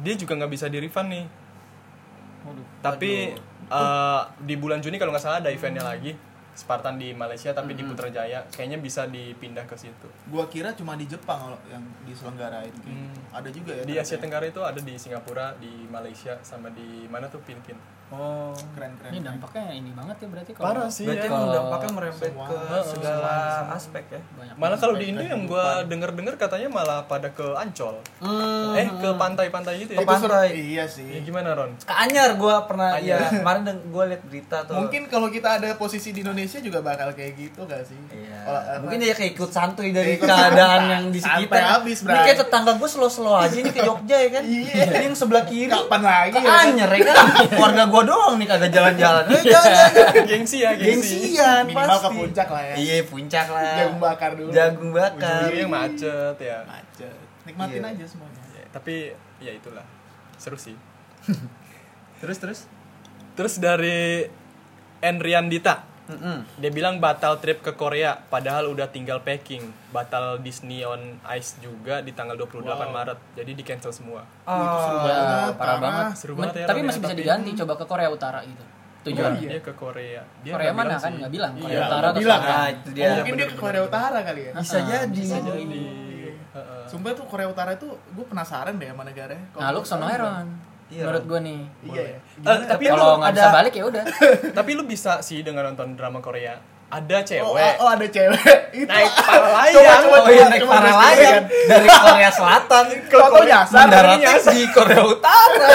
dia 0.01 0.15
juga 0.15 0.33
nggak 0.35 0.51
bisa 0.51 0.67
di 0.67 0.79
refund 0.79 1.09
nih. 1.11 1.25
Tapi 2.81 3.13
eh, 3.69 4.23
di 4.43 4.55
bulan 4.57 4.83
Juni 4.83 4.99
kalau 4.99 5.15
nggak 5.15 5.23
salah 5.23 5.39
ada 5.39 5.49
eventnya 5.49 5.87
lagi 5.87 6.13
Spartan 6.53 7.01
di 7.01 7.17
Malaysia 7.17 7.49
tapi 7.51 7.73
di 7.73 7.81
Putrajaya 7.81 8.45
kayaknya 8.53 8.77
bisa 8.77 9.09
dipindah 9.09 9.65
ke 9.65 9.73
situ. 9.73 10.05
gua 10.29 10.45
kira 10.47 10.77
cuma 10.77 10.93
di 10.95 11.09
Jepang 11.09 11.39
kalau 11.41 11.59
yang 11.65 11.81
diselenggarain 12.05 12.69
kayak 12.69 12.85
Hmm. 12.85 13.09
gitu. 13.09 13.21
ada 13.33 13.49
juga 13.49 13.73
ya 13.73 13.83
Di 13.89 13.95
Asia 13.97 14.17
ya. 14.19 14.21
Tenggara 14.21 14.45
itu 14.45 14.61
ada 14.61 14.77
di 14.77 14.95
Singapura, 14.99 15.57
di 15.57 15.89
Malaysia 15.89 16.37
sama 16.45 16.69
di 16.69 17.09
mana 17.09 17.31
tuh 17.33 17.41
Filipina. 17.41 17.81
Oh. 18.13 18.53
keren 18.73 18.93
keren 18.95 19.11
Ini 19.11 19.21
dampaknya 19.23 19.65
ini 19.73 19.91
banget 19.91 20.17
ya 20.19 20.29
berarti 20.29 20.51
kalau 20.53 20.67
Parah 20.69 20.89
sih 20.89 21.05
Berarti 21.05 21.27
ya. 21.27 21.49
dampaknya 21.51 21.91
merembet 21.93 22.29
Semua. 22.29 22.47
ke 22.47 22.59
segala 22.87 23.35
aspek 23.73 24.05
ya. 24.07 24.21
banyak 24.33 24.55
Malah 24.55 24.77
kalau 24.77 24.95
di 24.95 25.05
Indo 25.07 25.25
yang 25.25 25.43
gua 25.45 25.65
denger-denger 25.83 26.35
katanya 26.37 26.69
malah 26.69 26.99
pada 27.03 27.29
ke 27.29 27.47
Ancol. 27.55 27.97
Hmm. 28.19 28.73
Eh, 28.75 28.89
ke 28.93 29.09
pantai-pantai 29.15 29.75
gitu 29.79 29.93
ya. 29.93 29.99
Ke 29.99 30.07
pantai. 30.07 30.49
iya 30.53 30.71
Ya, 30.75 30.85
sih 30.85 31.09
gimana 31.23 31.53
Ron? 31.53 31.73
Ke 31.79 31.95
Anyar 31.95 32.35
gua 32.35 32.65
pernah 32.65 32.95
Anyar. 32.95 33.23
ya 33.23 33.29
kemarin 33.33 33.63
deng- 33.65 33.85
gua 33.89 34.05
liat 34.05 34.23
berita 34.23 34.63
tuh. 34.63 34.75
mungkin 34.77 35.07
kalau 35.07 35.29
kita 35.29 35.57
ada 35.57 35.73
posisi 35.75 36.11
di 36.11 36.21
Indonesia 36.21 36.59
juga 36.59 36.81
bakal 36.81 37.11
kayak 37.11 37.33
gitu 37.35 37.65
gak 37.65 37.83
sih 37.83 37.97
Iya. 38.13 38.79
Mungkin 38.79 38.99
dia 38.99 39.13
kayak 39.13 39.33
ikut 39.33 39.49
santuy 39.49 39.89
dari 39.91 40.17
Ikut 40.17 40.27
keadaan 40.27 40.53
santai. 40.83 40.93
yang 40.93 41.05
di 41.09 41.19
sekitar. 41.19 41.79
abis, 41.79 41.99
Ini 42.03 42.19
kayak 42.21 42.39
tetangga 42.41 42.73
gue 42.75 42.89
slow-slow 42.89 43.37
aja 43.37 43.55
nih 43.55 43.71
ke 43.71 43.81
Jogja 43.81 44.17
ya 44.19 44.29
kan. 44.31 44.43
Iya. 44.45 44.85
Ini 44.93 45.05
yang 45.05 45.15
sebelah 45.15 45.45
kiri. 45.45 45.71
kapan 45.71 46.03
lagi 46.03 46.31
Ke 46.31 46.39
ya 46.39 46.51
kan? 46.51 46.67
Anyer 46.67 46.91
ya 46.91 47.01
kan. 47.05 47.17
Keluarga 47.53 47.85
gua 47.87 48.02
doang 48.05 48.35
nih 48.37 48.47
kagak 48.47 48.71
jalan-jalan. 48.71 49.25
Eh, 49.33 49.43
jangan, 49.45 49.73
jangan. 49.91 50.25
gengsi 50.25 50.57
ya, 50.59 50.71
gengsi. 50.73 51.17
Gengsian 51.19 51.63
minimal 51.65 51.85
ke 51.85 51.93
pasti. 51.99 52.17
puncak 52.17 52.49
lah 52.49 52.63
ya 52.63 52.75
Iya, 52.75 52.95
puncak 53.05 53.47
lah. 53.49 53.75
jagung 53.77 53.99
bakar 53.99 54.31
dulu 54.33 54.51
Jagung 54.51 54.91
bakar. 54.91 55.49
Ujung-ujungnya 55.49 55.61
yang 55.61 55.73
macet 55.73 56.37
ya. 56.39 56.59
macet 56.65 57.17
nikmatin 57.43 57.81
Iya. 57.81 57.91
aja 57.93 58.05
semuanya 58.07 58.41
Ya, 58.53 58.65
Tapi 58.71 58.95
ya 59.39 59.53
itulah. 59.53 59.85
Seru 60.37 60.57
sih. 60.57 60.77
Terus 62.21 62.39
terus. 62.39 62.61
Terus 63.33 63.55
dari 63.57 64.27
Enriandita. 65.01 65.83
Mm-mm. 66.13 66.39
Dia 66.57 66.71
bilang 66.71 66.97
batal 66.97 67.37
trip 67.39 67.59
ke 67.59 67.73
Korea 67.73 68.15
padahal 68.23 68.69
udah 68.69 68.87
tinggal 68.87 69.21
packing. 69.21 69.65
Batal 69.89 70.39
Disney 70.39 70.81
on 70.83 71.01
Ice 71.33 71.57
juga 71.59 72.01
di 72.01 72.11
tanggal 72.11 72.35
28 72.35 72.63
Maret. 72.89 73.19
Jadi 73.35 73.53
di 73.53 73.63
cancel 73.63 73.91
semua. 73.91 74.23
Oh, 74.43 74.53
Ya, 75.03 75.17
parah 75.51 75.53
parah. 75.53 75.77
banget. 75.79 76.05
Seru 76.15 76.33
banget 76.35 76.55
ya, 76.55 76.67
tapi 76.67 76.81
masih 76.83 77.01
bisa 77.01 77.11
tapi- 77.11 77.21
diganti 77.21 77.51
coba 77.57 77.73
ke 77.75 77.85
Korea 77.85 78.09
Utara 78.09 78.41
gitu. 78.43 78.65
Tujuan. 79.03 79.35
Dia 79.35 79.59
ke 79.59 79.73
Korea. 79.75 80.23
Dia 80.41 80.53
Korea 80.55 80.71
mana 80.71 80.95
kan 80.95 81.13
nggak 81.13 81.33
bilang. 81.33 81.53
Korea 81.57 81.75
Iya, 81.75 81.83
Utara 81.85 82.07
bilang. 82.15 82.41
Nah, 82.41 82.67
itu 82.71 82.89
dia. 82.93 83.03
Oh, 83.03 83.15
mungkin 83.19 83.35
dia 83.35 83.49
ke 83.49 83.57
Korea 83.59 83.83
Utara 83.83 84.19
kali 84.23 84.41
ya. 84.47 84.53
Bisa 84.55 84.79
jadi. 84.79 85.23
Jadi, 85.27 85.83
heeh. 86.55 86.83
Sumpah 86.87 87.11
tuh 87.13 87.27
Korea 87.27 87.49
Utara 87.51 87.75
itu 87.75 87.89
gue 87.91 88.25
penasaran 88.25 88.79
deh 88.79 88.87
sama 88.87 89.03
negaranya. 89.03 89.43
Kalau 89.51 89.61
Nah, 89.61 89.71
lu 89.75 90.07
Heron. 90.07 90.47
Iya, 90.93 91.03
Menurut 91.03 91.25
gua 91.25 91.41
nih. 91.41 91.59
Iya 91.83 92.03
ya. 92.05 92.19
Eh, 92.45 92.59
tapi 92.69 92.85
Kalau 92.85 93.17
nggak 93.17 93.27
ada- 93.27 93.37
bisa 93.39 93.49
balik 93.51 93.73
ya 93.73 93.85
udah. 93.87 94.05
tapi 94.59 94.71
lu 94.73 94.85
bisa 94.85 95.13
sih 95.19 95.41
dengan 95.41 95.63
nonton 95.67 95.97
drama 95.97 96.21
Korea. 96.21 96.61
Ada 96.87 97.17
Oh, 97.17 97.57
cewek 97.57 97.75
oh, 97.79 97.89
ada 97.89 98.05
cewek. 98.07 98.59
Itu 98.77 98.85
naik 98.85 99.09
para 99.17 99.33
Coba, 99.33 99.49
layang. 99.65 100.01
coba, 100.05 100.19
Oh 100.19 100.29
iya, 100.29 100.45
naik 100.47 100.61
coba 100.61 100.73
para 100.75 100.93
layang 100.95 101.43
dari 101.71 101.89
Korea 101.89 102.31
Selatan 102.31 102.85
ke 103.03 103.09
Kalau 103.11 103.29
Korea 103.33 103.59
mendaratnya 103.65 104.33
di 104.45 104.63
Korea 104.69 105.03
Utara. 105.03 105.69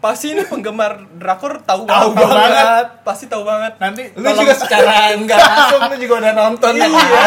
Pasti 0.00 0.32
ini 0.32 0.42
penggemar 0.42 0.96
drakor 1.12 1.60
tahu 1.60 1.84
Tahu 1.84 2.10
banget. 2.10 2.34
banget. 2.34 2.86
Pasti 3.04 3.24
tahu 3.28 3.44
banget. 3.44 3.76
Nanti 3.76 4.02
Lu 4.16 4.26
juga 4.32 4.54
secara 4.56 5.12
enggak 5.12 5.38
langsung 5.38 5.82
lu 5.84 5.96
juga 6.00 6.14
udah 6.18 6.32
nonton 6.34 6.72
ya. 6.72 6.86
Iya. 6.88 7.26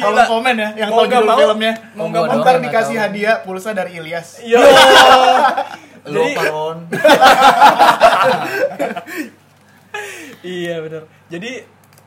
tolong 0.00 0.26
komen 0.26 0.54
ya 0.56 0.68
yang 0.74 0.88
tahu 0.88 1.04
judul 1.04 1.36
filmnya. 1.36 1.72
mau 1.94 2.08
nggak 2.08 2.22
Ntar 2.34 2.54
mau, 2.56 2.64
dikasih 2.64 2.96
hadiah 2.98 3.36
pulsa 3.38 3.70
dari 3.70 3.94
Ilyas. 3.94 4.40
Iya. 4.40 4.58
Jadi- 6.10 6.36
Paron. 6.36 6.78
Iya 10.40 10.78
benar. 10.80 11.02
Jadi 11.28 11.50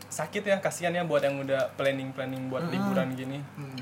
sakit 0.07 0.43
ya 0.43 0.55
kasihan 0.59 0.91
ya 0.91 1.03
buat 1.03 1.19
yang 1.19 1.39
udah 1.39 1.75
planning 1.75 2.11
planning 2.11 2.47
buat 2.47 2.63
liburan 2.65 3.11
gini. 3.13 3.39
Hmm. 3.55 3.75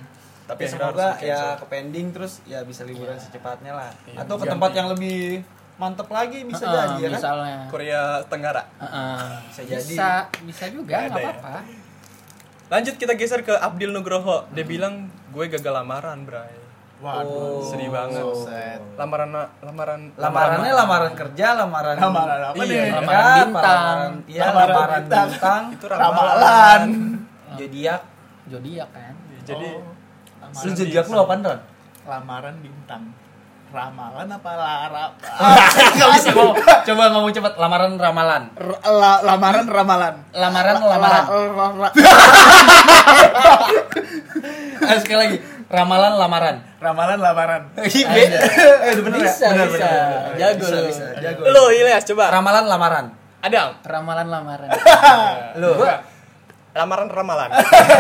Tapi 0.46 0.66
akhirnya 0.66 0.90
semoga 0.90 1.08
ya 1.22 1.42
ke 1.56 1.66
pending 1.70 2.08
terus 2.10 2.42
ya 2.44 2.66
bisa 2.66 2.82
liburan 2.82 3.14
secepatnya 3.16 3.74
lah. 3.76 3.92
Iya, 4.04 4.18
Atau 4.20 4.36
ke 4.36 4.44
ganti. 4.44 4.52
tempat 4.52 4.72
yang 4.74 4.88
lebih 4.90 5.46
mantep 5.78 6.10
lagi 6.10 6.44
bisa 6.44 6.66
Heeh, 6.66 6.74
jadi 6.74 6.96
ya 6.98 7.08
kan? 7.08 7.20
Misalnya. 7.22 7.58
Korea 7.70 8.02
Tenggara. 8.26 8.64
Heeh. 8.80 9.22
Bisa 9.48 9.62
jadi. 9.64 9.86
Bisa, 9.86 10.10
bisa 10.42 10.66
juga 10.68 10.96
Nggak 10.98 11.14
ya. 11.14 11.14
apa-apa. 11.30 11.56
Lanjut 12.70 12.96
kita 12.96 13.14
geser 13.14 13.42
ke 13.42 13.54
Abdil 13.54 13.90
Nugroho. 13.90 14.50
Dia 14.50 14.66
bilang 14.66 15.06
gue 15.30 15.46
gagal 15.48 15.74
lamaran, 15.76 16.26
Bray. 16.26 16.50
Waduh. 17.00 17.64
Sedih 17.64 17.88
banget. 17.88 18.20
So 18.20 18.36
sad. 18.36 18.84
Lamaran 18.94 19.32
lamaran 19.62 20.12
Lamarannya 20.14 20.74
lamaran 20.74 21.14
kerja, 21.16 21.56
lamaran 21.56 21.96
Lamaran 21.96 22.42
apa 22.46 22.60
Iya, 22.60 22.68
nih? 22.68 22.92
lamaran 22.92 23.08
Ya, 23.16 23.32
bintang. 23.40 23.48
lamaran, 23.48 24.12
iya, 24.28 24.42
Lamaran 24.44 24.68
lamaran 24.70 25.00
bintang. 25.02 25.28
bintang, 25.30 25.62
itu 25.72 25.86
Ramalan. 25.88 26.82
zodiak. 27.56 28.02
Zodiak 28.46 28.90
kan. 28.90 29.14
Jadi 29.42 29.68
Oh, 29.72 29.80
Lu 29.80 30.52
lamaran 30.52 30.76
zodiak 30.76 31.06
lu 31.06 31.18
apaan, 31.18 31.40
Ron? 31.42 31.60
Lamaran 32.04 32.56
bintang. 32.60 33.04
Ramalan 33.70 34.26
apa 34.28 34.52
larap? 34.52 35.12
Enggak 35.22 36.10
bisa 36.18 36.30
ngomong. 36.34 36.58
Coba 36.58 37.04
ngomong 37.12 37.30
cepat. 37.30 37.54
Lamaran 37.56 37.94
ramalan. 37.96 38.44
R- 38.58 38.82
la- 38.84 39.22
lamaran 39.24 39.66
ramalan. 39.70 40.16
Lamaran 40.34 40.76
lamaran. 40.82 41.24
La- 41.30 41.74
la- 41.80 41.94
Ayo 44.82 45.00
sekali 45.00 45.20
lagi. 45.20 45.38
Ramalan 45.70 46.18
lamaran. 46.18 46.56
Ramalan 46.82 47.20
lamaran. 47.22 47.62
Iya. 47.86 48.10
Eh, 48.10 48.90
itu 48.98 49.02
bener 49.06 49.22
ya? 49.22 49.30
Bisa, 49.30 49.46
Bener, 49.54 49.68
bisa. 49.70 49.86
bener. 49.86 50.34
Jago 50.36 50.66
Bisa, 50.66 50.76
lu. 50.76 50.88
bisa. 50.90 51.06
Jago. 51.22 51.42
lo 51.46 51.64
Ilyas 51.70 52.04
coba. 52.10 52.26
Ramalan 52.34 52.66
lamaran. 52.66 53.06
Ada. 53.40 53.78
Ramalan 53.86 54.28
lamaran. 54.28 54.70
Lu. 55.62 55.72
Lamaran 56.70 57.10
ramalan. 57.10 57.50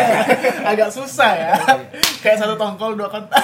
Agak 0.70 0.90
susah 0.90 1.32
ya. 1.34 1.52
Kayak 2.22 2.38
satu 2.42 2.54
tongkol 2.54 2.94
dua 2.94 3.10
kotak. 3.10 3.38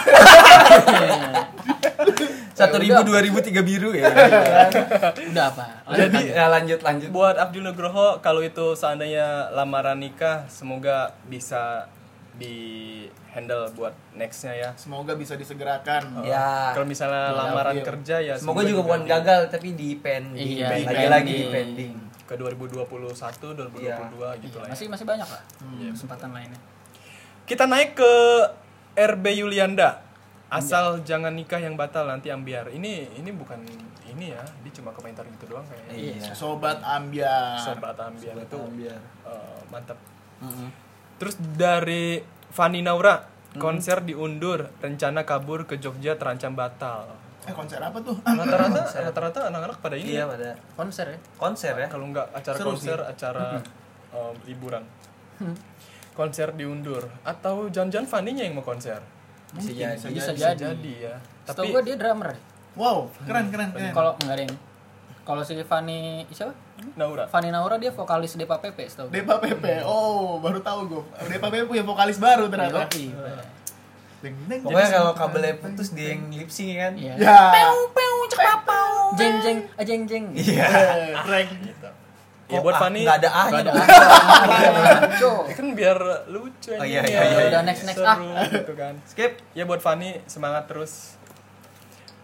Satu 2.55 2.77
ribu, 2.79 3.01
dua 3.03 3.19
ribu, 3.19 3.41
tiga 3.41 3.59
biru 3.65 3.91
ya. 3.91 4.05
udah 5.33 5.45
apa? 5.49 5.65
Jadi 5.91 6.29
ya 6.29 6.45
lanjut 6.47 6.79
lanjut. 6.79 7.09
Buat 7.09 7.35
Abdul 7.37 7.65
Nugroho 7.65 8.21
kalau 8.21 8.39
itu 8.39 8.77
seandainya 8.77 9.49
lamaran 9.51 9.97
nikah 9.99 10.45
semoga 10.47 11.11
bisa 11.25 11.89
di 12.35 12.55
handle 13.27 13.67
buat 13.71 13.91
nextnya 14.11 14.53
ya. 14.53 14.69
Semoga 14.75 15.13
bisa 15.13 15.35
disegerakan. 15.35 16.23
Ya. 16.23 16.71
Kalau 16.71 16.83
misalnya 16.83 17.31
lamaran 17.31 17.75
Abdil. 17.75 17.85
kerja 17.85 18.15
ya 18.17 18.33
Semoga 18.35 18.63
juga 18.63 18.81
bukan 18.83 19.01
di- 19.01 19.09
gagal 19.09 19.41
tapi 19.47 19.69
di 19.73 19.89
pending. 19.97 20.47
Iya, 20.57 20.67
di 20.73 20.83
Lagi-lagi 20.83 21.33
di 21.33 21.45
pending. 21.49 21.93
ke 22.25 22.33
2021 22.33 22.89
2022 23.53 24.41
gitu 24.41 24.57
lah 24.57 24.65
ya. 24.65 24.71
Masih 24.71 24.87
masih 24.87 25.05
banyak 25.05 25.27
lah 25.27 25.41
kesempatan 25.91 26.29
lainnya. 26.31 26.59
Kita 27.45 27.63
naik 27.65 27.93
ke 27.93 28.13
RB 28.95 29.25
Yulianda. 29.37 30.01
Asal 30.47 31.01
jangan 31.01 31.33
nikah 31.33 31.57
yang 31.57 31.75
batal 31.75 32.05
nanti 32.05 32.29
ambiar. 32.29 32.69
Ini 32.69 33.17
ini 33.17 33.29
bukan 33.29 33.59
ini 34.07 34.31
ya, 34.31 34.39
dia 34.63 34.71
cuma 34.71 34.89
komentar 34.89 35.25
gitu 35.27 35.51
doang 35.51 35.65
kayaknya. 35.67 36.15
Iya. 36.15 36.31
Sobat 36.31 36.79
Ambiar. 36.79 37.59
Sobat 37.59 37.97
ambiar 37.99 38.35
itu 38.39 38.59
Biar. 38.73 39.01
eh, 39.25 39.59
mantap. 39.67 39.99
Mm-mm. 40.39 40.69
Terus 41.15 41.35
dari 41.55 42.19
Fani 42.51 42.83
Naura, 42.83 43.23
konser 43.55 44.03
diundur, 44.03 44.67
rencana 44.83 45.23
kabur 45.23 45.63
ke 45.63 45.79
Jogja 45.79 46.19
terancam 46.19 46.55
batal. 46.55 47.07
Eh 47.45 47.53
konser 47.53 47.77
apa 47.77 48.01
tuh? 48.01 48.17
Rata-rata 48.25 48.81
rata-rata 48.89 49.39
anak-anak 49.53 49.77
pada 49.79 49.95
ini. 49.95 50.17
Iya 50.17 50.25
ya. 50.25 50.33
pada 50.33 50.49
Konser 50.75 51.05
ya. 51.13 51.17
konser 51.37 51.73
ya. 51.77 51.87
Kalau 51.87 52.05
nggak 52.09 52.27
acara 52.33 52.55
Seru 52.57 52.69
konser, 52.73 52.97
sih. 52.99 53.11
acara 53.13 53.45
eh, 54.11 54.33
liburan. 54.49 54.83
Konser 56.15 56.55
diundur 56.55 57.03
atau 57.27 57.67
jangan-jangan 57.69 58.07
Faninya 58.07 58.43
yang 58.43 58.55
mau 58.57 58.65
konser. 58.65 58.97
Bisa 59.53 59.71
jadi. 59.71 59.93
Bisa 59.93 60.31
Bisa 60.31 60.31
jadi. 60.33 60.73
jadi 60.73 60.93
ya. 61.11 61.15
Setahu 61.45 61.63
Tapi 61.63 61.73
gua 61.75 61.81
dia 61.85 61.95
drummer. 61.99 62.29
Wow, 62.75 63.07
keren 63.23 63.47
keren 63.53 63.69
keren. 63.71 63.91
Kalau 63.93 64.11
enggak 64.19 64.35
deh. 64.41 64.47
Kalau 65.25 65.41
si 65.41 65.57
Fanny 65.65 66.21
siapa? 66.29 66.53
Naura. 66.93 67.25
Fanny 67.25 67.49
Naura 67.49 67.81
dia 67.81 67.89
vokalis 67.89 68.37
Depa 68.37 68.61
PP 68.61 68.77
setahu 68.85 69.09
gua. 69.09 69.15
Depa 69.17 69.35
PP. 69.41 69.65
Oh, 69.81 70.37
baru 70.37 70.61
tahu 70.61 70.79
gue. 70.85 71.03
Depa 71.33 71.49
PP 71.49 71.65
punya 71.65 71.81
vokalis 71.81 72.21
baru 72.21 72.45
ternyata. 72.45 72.85
Yoi. 72.93 73.09
Ding, 74.21 74.37
ding, 74.49 74.61
Pokoknya 74.61 74.89
kalau 74.89 75.11
kabelnya 75.17 75.53
putus 75.61 75.93
dia 75.97 76.13
yang 76.13 76.29
lip 76.29 76.49
sync 76.49 76.77
kan. 76.77 76.93
Iya. 76.93 77.13
Ya. 77.17 77.41
Jeng 79.17 79.35
jeng, 79.41 79.59
ah, 79.73 79.83
jeng 79.85 80.03
jeng. 80.05 80.25
Iya. 80.37 80.65
Eh, 80.65 81.13
Frank. 81.25 81.49
Gitu. 81.57 81.89
Ya 82.45 82.61
buat 82.61 82.77
ah, 82.77 82.81
Fani. 82.85 83.01
nggak 83.01 83.17
ada 83.25 83.29
A-nya 83.33 83.49
Nggak 83.49 83.61
ada. 83.65 83.71
Ya 85.49 85.53
kan 85.57 85.67
biar 85.73 85.97
lucu 86.29 86.77
Oh, 86.77 86.85
iya, 86.85 87.01
ya. 87.01 87.09
iya, 87.09 87.21
iya. 87.25 87.37
Udah, 87.49 87.61
next, 87.65 87.89
next, 87.89 87.97
Seru 87.97 88.29
gitu 88.53 88.73
kan. 88.77 88.93
Skip. 89.09 89.41
Ya 89.57 89.65
buat 89.65 89.81
Fani 89.81 90.21
semangat 90.29 90.69
terus. 90.69 91.17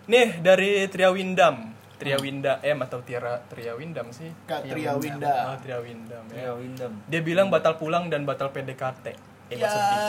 Nih 0.06 0.38
dari 0.38 0.86
Tria 0.94 1.10
Windam. 1.10 1.71
Tria 2.02 2.18
Winda 2.18 2.58
M 2.66 2.82
atau 2.82 2.98
Tira 3.06 3.38
Tria 3.46 3.78
Windam 3.78 4.10
sih. 4.10 4.34
Kak 4.50 4.66
Tria 4.66 4.90
Ah, 4.90 4.98
Winda. 4.98 5.54
Tria 5.62 5.78
Windam 5.78 6.26
ya. 6.34 6.50
Ya 6.50 6.52
Windam. 6.58 6.92
Dia 7.06 7.22
bilang 7.22 7.54
batal 7.54 7.78
pulang 7.78 8.10
dan 8.10 8.26
batal 8.26 8.50
PDKT. 8.50 9.14
Eh, 9.54 9.62
Ya. 9.62 9.70
sedih. 9.70 10.00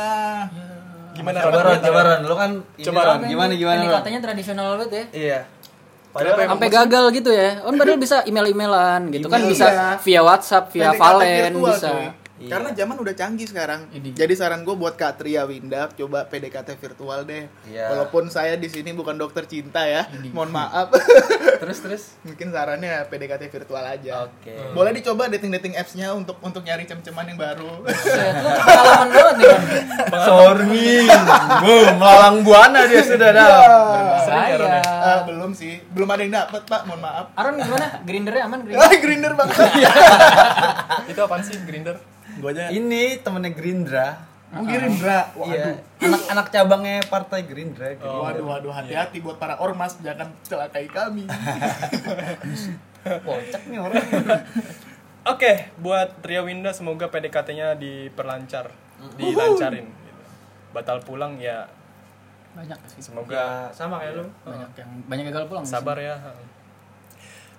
Gimana 1.13 1.37
coba 1.45 1.61
Ron. 1.61 2.21
Lu 2.25 2.33
kan 2.33 2.51
Ron. 2.65 2.97
Ron. 2.97 3.21
Gimana 3.29 3.53
gimana 3.53 3.77
Ini 3.77 3.93
katanya 3.93 4.19
tradisional 4.25 4.81
banget 4.81 4.89
ya. 4.89 5.05
Iya. 5.13 5.41
Padahal 6.13 6.49
Sampai 6.49 6.69
gagal 6.69 7.05
gitu 7.13 7.31
ya. 7.33 7.61
On 7.65 7.77
padahal 7.77 8.01
bisa 8.01 8.25
email-emailan 8.25 9.13
gitu 9.13 9.29
kan 9.29 9.41
bisa 9.45 10.01
via 10.01 10.21
WhatsApp, 10.25 10.73
via 10.73 10.97
Valen 10.97 11.53
bisa. 11.61 11.93
Iya. 12.43 12.51
Karena 12.51 12.69
zaman 12.75 12.97
udah 12.99 13.15
canggih 13.15 13.47
sekarang. 13.47 13.87
Ini. 13.95 14.11
Jadi 14.19 14.35
saran 14.35 14.67
gue 14.67 14.75
buat 14.75 14.99
Kak 14.99 15.23
Tria 15.23 15.47
Winda 15.47 15.87
coba 15.95 16.27
PDKT 16.27 16.75
virtual 16.75 17.23
deh. 17.23 17.47
Iya. 17.71 17.87
Walaupun 17.95 18.27
saya 18.29 18.59
di 18.59 18.67
sini 18.67 18.91
bukan 18.91 19.15
dokter 19.15 19.47
cinta 19.47 19.87
ya. 19.87 20.11
Mohon 20.35 20.51
maaf. 20.59 20.91
terus 21.63 21.79
terus. 21.79 22.03
Mungkin 22.27 22.51
sarannya 22.51 23.07
PDKT 23.07 23.47
virtual 23.49 23.85
aja. 23.87 24.27
Oke. 24.27 24.55
Boleh 24.75 24.91
dicoba 24.91 25.31
dating-dating 25.31 25.79
apps-nya 25.79 26.11
untuk 26.13 26.43
untuk 26.43 26.67
nyari 26.67 26.83
cem-ceman 26.83 27.31
yang 27.31 27.39
baru. 27.39 27.71
Lu 27.87 28.49
pengalaman 28.59 29.09
banget 29.09 29.35
nih 29.39 29.47
kan. 29.47 29.63
Sorry. 30.27 30.91
Boom, 31.63 31.89
melalang 31.97 32.37
buana 32.43 32.81
dia 32.91 33.03
sudah 33.07 33.31
dah. 33.31 33.49
Sering 34.27 34.45
ya, 34.51 34.57
Ron, 34.59 34.71
ya? 34.71 34.83
Ah, 34.83 35.21
belum 35.27 35.51
sih, 35.53 35.79
belum 35.91 36.09
ada 36.09 36.23
yang 36.23 36.35
dapet 36.35 36.63
pak, 36.67 36.87
mohon 36.87 37.03
maaf. 37.03 37.31
Aron 37.35 37.59
gimana? 37.59 37.87
Grindernya 38.03 38.43
aman 38.47 38.61
Grinder? 38.67 38.83
Ah, 38.83 38.91
grinder 38.95 39.33
banget. 39.35 39.57
Itu 41.07 41.21
apaan 41.23 41.43
sih 41.43 41.55
Grinder? 41.63 41.97
Gua 42.39 42.51
aja. 42.51 42.69
Ini 42.69 43.21
temennya 43.21 43.51
Gerindra. 43.51 44.07
Mau 44.49 44.63
Gerindra. 44.63 45.33
Iya. 45.43 45.65
Waduh. 45.73 45.77
Anak-anak 46.03 46.47
cabangnya 46.49 46.97
Partai 47.05 47.41
Gerindra. 47.43 47.93
gitu. 47.93 48.05
Waduh, 48.05 48.45
waduh, 48.47 48.73
hati-hati 48.73 49.19
buat 49.19 49.37
para 49.37 49.57
ormas, 49.57 49.97
jangan 49.99 50.29
celakai 50.43 50.87
kami. 50.87 51.25
Kocak 53.03 53.63
nih 53.67 53.79
orang. 53.79 54.05
Oke, 55.33 55.53
buat 55.77 56.19
Tria 56.19 56.43
Winda 56.43 56.71
semoga 56.71 57.07
PDKT-nya 57.07 57.79
diperlancar, 57.79 58.75
dilancarin 59.15 59.87
gitu. 59.87 60.23
Batal 60.73 60.99
pulang 60.99 61.39
ya 61.39 61.71
Banyak 62.53 62.75
sih. 62.87 63.01
semoga 63.01 63.33
Ya, 63.33 63.47
sama 63.71 64.03
kayak 64.03 64.19
lu. 64.19 64.27
Banyak 64.43 64.71
yang 64.77 64.91
banyak 65.07 65.25
gagal 65.31 65.45
pulang. 65.47 65.65
sabar 65.65 65.95
ya. 65.97 66.19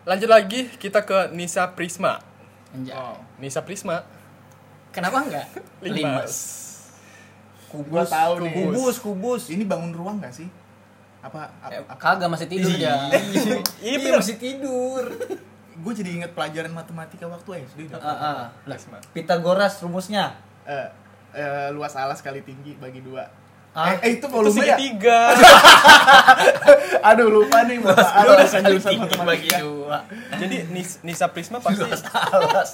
Lanjut 0.03 0.27
lagi 0.27 0.67
kita 0.75 1.01
ke 1.01 1.31
Nisa 1.31 1.71
Prisma. 1.71 2.19
Anjay. 2.75 2.93
Nisa 3.39 3.63
Prisma 3.63 4.03
Kenapa 4.93 5.17
enggak? 5.19 5.47
Limas. 5.83 6.33
Gua 7.73 8.05
tahu 8.05 8.45
nih. 8.45 8.53
kubus 8.53 9.01
kubus 9.01 9.43
Ini 9.49 9.65
bangun 9.65 9.89
ruang 9.91 10.21
gak 10.21 10.29
sih? 10.29 10.45
Apa? 11.25 11.49
Eh, 11.67 11.81
apa 11.81 11.97
Kagak 11.97 12.29
masih 12.29 12.45
tidur 12.45 12.69
ya. 12.69 13.09
Iya, 13.09 13.57
iya 13.97 14.11
masih 14.13 14.37
tidur 14.37 15.09
gue 15.73 15.89
jadi 15.89 16.09
inget 16.13 16.31
pelajaran 16.37 16.69
matematika 16.69 17.25
waktu 17.25 17.65
SD. 17.65 17.89
Ah, 17.97 18.05
ah. 18.05 18.41
Plasma. 18.61 19.01
Pitagoras 19.09 19.81
rumusnya 19.81 20.37
Eh, 20.63 20.87
eh, 21.33 21.67
luas 21.73 21.97
alas 21.97 22.21
kali 22.21 22.39
tinggi 22.39 22.77
bagi 22.77 23.01
dua. 23.01 23.25
Ah, 23.73 23.97
eh, 23.97 23.97
eh, 23.99 24.09
itu 24.15 24.21
Itu 24.21 24.25
volume 24.29 24.53
ya? 24.61 24.77
segitiga. 24.77 25.33
Aduh 27.09 27.27
lupa 27.27 27.65
nih 27.65 27.81
lupa 27.81 28.05
alas 28.05 28.53
jurusan 28.53 28.95
bagi 28.95 29.01
matematika. 29.01 29.57
dua 29.59 29.97
Jadi 30.37 30.55
Nis- 30.69 31.01
Nisa 31.01 31.25
Prisma 31.33 31.57
pasti 31.57 31.81
alas 31.81 32.69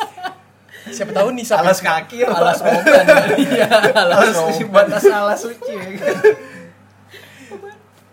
siapa 0.92 1.12
tahu 1.14 1.30
Nisa 1.32 1.60
alas 1.60 1.80
Prisma 1.80 2.04
kaki 2.04 2.18
Alas 2.26 2.60
oban. 2.62 3.06
Iya, 3.50 3.68
alas 3.70 3.96
alas 3.96 4.36
oban. 4.38 4.68
batas 4.72 5.06
alas 5.08 5.40
suci 5.42 5.74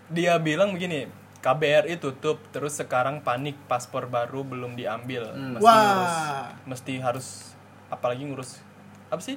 dia 0.07 0.39
bilang 0.39 0.71
begini, 0.71 1.11
KBRI 1.43 1.99
tutup 1.99 2.39
terus 2.55 2.79
sekarang 2.79 3.19
panik 3.19 3.59
paspor 3.67 4.07
baru 4.07 4.41
belum 4.47 4.79
diambil. 4.79 5.27
Mesti 5.35 5.63
Wah. 5.63 5.75
ngurus 5.83 6.15
mesti 6.63 6.93
harus 7.03 7.27
apalagi 7.91 8.23
ngurus 8.23 8.63
apa 9.11 9.21
sih? 9.21 9.35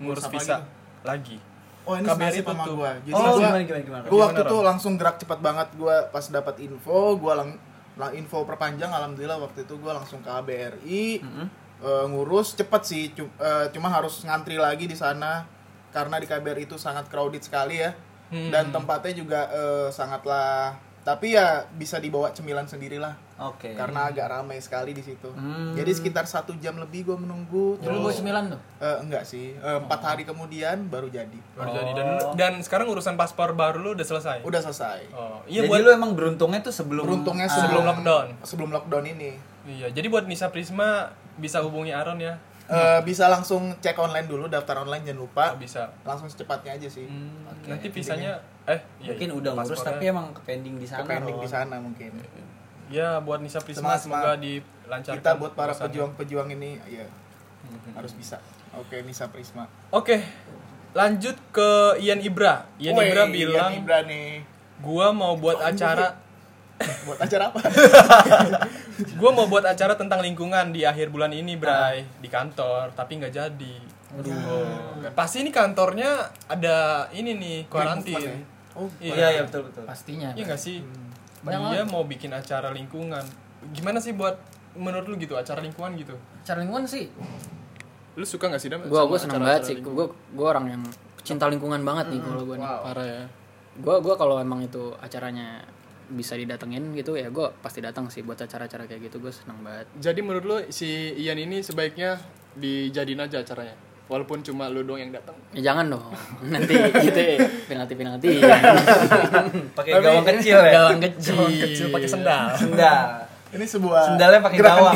Ngurus 0.00 0.24
Ngurus 0.24 0.24
apa 0.28 0.32
visa 0.36 0.56
gitu? 0.60 0.64
lagi. 1.04 1.38
Oh 1.88 1.96
ini 1.96 2.06
KBRI 2.06 2.40
tutup. 2.44 2.76
gue. 2.76 2.90
Jadi 3.08 3.14
oh 3.16 3.20
gua, 3.24 3.40
gimana 3.40 3.64
gimana 3.64 3.82
gimana 3.82 4.02
gua 4.12 4.20
waktu 4.28 4.40
itu 4.44 4.56
langsung 4.60 4.92
gerak 5.00 5.16
cepat 5.16 5.38
banget. 5.40 5.68
Gue 5.74 5.96
pas 6.12 6.24
dapat 6.28 6.54
info, 6.60 7.16
gue 7.16 7.32
lang, 7.32 7.56
lang 7.96 8.12
info 8.12 8.44
perpanjang. 8.44 8.92
Alhamdulillah 8.92 9.40
waktu 9.40 9.64
itu 9.64 9.74
gue 9.80 9.92
langsung 9.92 10.20
ke 10.20 10.28
KBRI 10.28 11.04
eh, 11.80 12.06
ngurus 12.06 12.54
cepet 12.54 12.82
sih. 12.82 13.04
Cu- 13.10 13.32
eh, 13.34 13.66
cuma 13.70 13.88
harus 13.88 14.20
ngantri 14.20 14.54
lagi 14.54 14.84
di 14.84 14.94
sana 14.94 15.44
karena 15.90 16.16
di 16.16 16.26
KBRI 16.26 16.64
itu 16.64 16.76
sangat 16.76 17.06
crowded 17.06 17.40
sekali 17.40 17.78
ya. 17.78 17.92
Hmm. 18.28 18.48
Dan 18.48 18.70
tempatnya 18.70 19.12
juga 19.12 19.40
eh, 19.48 19.88
sangatlah. 19.90 20.76
Tapi 21.00 21.32
ya 21.32 21.64
bisa 21.70 21.96
dibawa 21.96 22.28
cemilan 22.28 22.68
sendirilah. 22.68 23.16
oke 23.40 23.72
Karena 23.72 24.12
agak 24.12 24.28
ramai 24.28 24.60
sekali 24.60 24.92
di 24.92 25.00
situ. 25.00 25.32
Hmm. 25.32 25.72
Jadi 25.72 25.88
sekitar 25.90 26.28
satu 26.28 26.52
jam 26.54 26.76
lebih 26.76 27.08
gue 27.08 27.16
menunggu. 27.16 27.74
Dulu 27.74 27.82
terus- 27.82 27.96
bawa 27.98 28.12
cemilan 28.12 28.44
tuh. 28.46 28.60
Eh, 28.78 28.96
enggak 29.00 29.24
sih, 29.24 29.56
Eh, 29.56 29.78
empat 29.80 29.96
hari 30.04 30.22
kemudian 30.22 30.76
baru 30.86 31.08
jadi. 31.08 31.40
Baru 31.56 31.72
jadi 31.72 31.90
dan 31.94 32.06
dan 32.36 32.52
sekarang 32.60 32.84
urusan 32.86 33.16
paspor 33.16 33.56
baru 33.56 33.80
lu 33.80 33.96
udah 33.96 34.04
selesai. 34.04 34.44
Udah 34.44 34.60
selesai. 34.60 35.08
Oh, 35.10 35.40
iya 35.46 35.64
jadi 35.64 35.72
buat 35.72 35.80
lu 35.80 35.90
emang 35.90 36.12
beruntungnya 36.12 36.60
tuh 36.60 36.70
sebelum 36.70 37.02
Beruntungnya 37.02 37.48
ah, 37.48 37.56
sebelum 37.56 37.82
lockdown. 37.82 38.26
Sebelum 38.44 38.68
lockdown 38.70 39.04
ini. 39.08 39.32
Iya, 39.62 39.88
jadi 39.88 40.06
buat 40.06 40.24
Nisa 40.24 40.48
Prisma 40.48 41.16
bisa 41.38 41.62
hubungi 41.62 41.94
Aaron 41.94 42.18
ya. 42.18 42.40
Eh, 42.70 43.00
bisa 43.02 43.26
langsung 43.26 43.74
cek 43.82 43.98
online 43.98 44.30
dulu, 44.30 44.46
daftar 44.46 44.86
online 44.86 45.02
jangan 45.02 45.20
lupa. 45.26 45.44
Oh, 45.50 45.58
bisa. 45.58 45.90
Langsung 46.06 46.30
secepatnya 46.30 46.78
aja 46.78 46.86
sih. 46.86 47.02
Oke, 47.50 47.66
Nanti 47.66 47.90
visanya 47.90 48.38
eh 48.70 48.78
iya, 49.02 49.10
mungkin 49.10 49.28
iya, 49.34 49.38
udah 49.42 49.50
ngurus 49.58 49.82
tapi 49.82 50.04
emang 50.06 50.30
ke 50.30 50.40
pending 50.46 50.78
di 50.78 50.86
sana 50.86 51.02
Pending 51.02 51.42
di 51.42 51.50
sana 51.50 51.76
mungkin. 51.82 52.14
Ya, 52.86 53.18
buat 53.18 53.42
Nisa 53.42 53.58
Prisma 53.58 53.98
semoga 53.98 54.38
dilancarkan. 54.38 55.18
Kita 55.18 55.30
buat 55.34 55.58
para 55.58 55.74
pejuang-pejuang 55.74 56.54
ini 56.54 56.78
ya 56.86 57.06
harus 57.98 58.14
bisa. 58.14 58.38
Oke, 58.78 59.02
Nisa 59.02 59.26
Prisma. 59.26 59.66
Oke. 59.90 60.22
Lanjut 60.94 61.34
ke 61.50 61.98
Ian 62.02 62.22
Ibra. 62.22 62.70
Ian 62.78 62.94
Woi, 62.98 63.10
Ibra 63.10 63.26
Ian 63.26 63.30
bilang, 63.30 63.70
Ibra 63.78 63.98
nih. 64.06 64.42
"Gua 64.82 65.10
mau 65.10 65.34
buat 65.38 65.58
acara 65.58 66.18
Buat 67.06 67.18
acara 67.20 67.52
apa? 67.52 67.60
gua 69.20 69.30
mau 69.32 69.46
buat 69.48 69.64
acara 69.64 69.96
tentang 69.96 70.20
lingkungan 70.24 70.72
di 70.72 70.84
akhir 70.84 71.12
bulan 71.12 71.32
ini, 71.32 71.56
Bray, 71.56 72.04
di 72.20 72.28
kantor, 72.28 72.92
tapi 72.96 73.20
nggak 73.20 73.32
jadi." 73.32 73.76
Aduh. 74.18 75.06
Pasti 75.14 75.46
ini 75.46 75.54
kantornya 75.54 76.26
ada 76.50 77.06
ini 77.14 77.38
nih, 77.38 77.58
movement 77.68 77.70
ya? 77.70 78.18
karantin. 78.18 78.30
Oh, 78.74 78.86
iya 79.02 79.38
iya 79.38 79.42
betul 79.46 79.66
betul 79.66 79.82
Pastinya. 79.86 80.30
Iya 80.34 80.44
nggak 80.50 80.60
sih? 80.60 80.82
Banyak 81.42 81.60
Dia 81.74 81.84
mau 81.86 82.02
bikin 82.06 82.30
acara 82.30 82.70
lingkungan. 82.70 83.22
Gimana 83.74 83.98
sih 83.98 84.14
buat 84.14 84.38
menurut 84.78 85.06
lu 85.10 85.16
gitu 85.18 85.34
acara 85.34 85.58
lingkungan 85.58 85.98
gitu? 85.98 86.14
Cara 86.46 86.62
lingkungan 86.62 86.86
sih. 86.86 87.10
Lu 88.14 88.24
suka 88.26 88.50
nggak 88.50 88.62
sih 88.62 88.68
Dam? 88.70 88.86
Gua 88.86 89.06
gua 89.06 89.18
seneng 89.18 89.42
banget 89.42 89.74
sih. 89.74 89.76
Gua 89.82 90.10
gua 90.34 90.46
orang 90.56 90.66
yang 90.78 90.82
cinta 91.22 91.50
lingkungan 91.50 91.82
banget 91.82 92.14
nih 92.14 92.20
kalau 92.22 92.42
gua 92.46 92.56
nih. 92.58 92.66
Parah 92.66 93.06
ya. 93.06 93.22
Gua 93.80 93.96
gua 93.98 94.14
kalau 94.14 94.36
emang 94.38 94.62
itu 94.62 94.94
acaranya 95.02 95.62
bisa 96.10 96.34
didatengin 96.34 96.90
gitu 96.92 97.14
ya 97.14 97.30
gua 97.30 97.54
pasti 97.56 97.78
datang 97.78 98.10
sih 98.10 98.20
buat 98.20 98.36
acara-acara 98.36 98.84
kayak 98.84 99.08
gitu 99.08 99.18
gue 99.18 99.30
seneng 99.30 99.62
banget 99.62 99.86
Jadi 99.96 100.20
menurut 100.20 100.44
lu 100.44 100.56
si 100.68 100.86
Ian 101.16 101.38
ini 101.38 101.62
sebaiknya 101.62 102.18
dijadiin 102.52 103.16
aja 103.16 103.40
acaranya? 103.40 103.72
Walaupun 104.10 104.42
cuma 104.42 104.66
lu 104.66 104.82
doang 104.82 104.98
yang 104.98 105.14
datang. 105.14 105.38
ya 105.54 105.70
jangan 105.70 105.86
dong 105.86 106.02
nanti 106.52 106.74
gitu 106.74 107.20
penalti 107.64 107.94
penalti 107.94 108.26
pakai 109.78 109.90
gawang 109.96 110.26
kecil 110.26 110.58
ya 110.58 110.72
gawang 110.74 110.98
kecil 110.98 111.36
kecil 111.46 111.86
pakai 111.88 112.08
sendal. 112.10 112.46
sendal 112.58 113.02
Ini 113.50 113.66
sebuah 113.66 114.14
Sendalnya 114.14 114.40
pakai 114.42 114.58
gawang. 114.58 114.94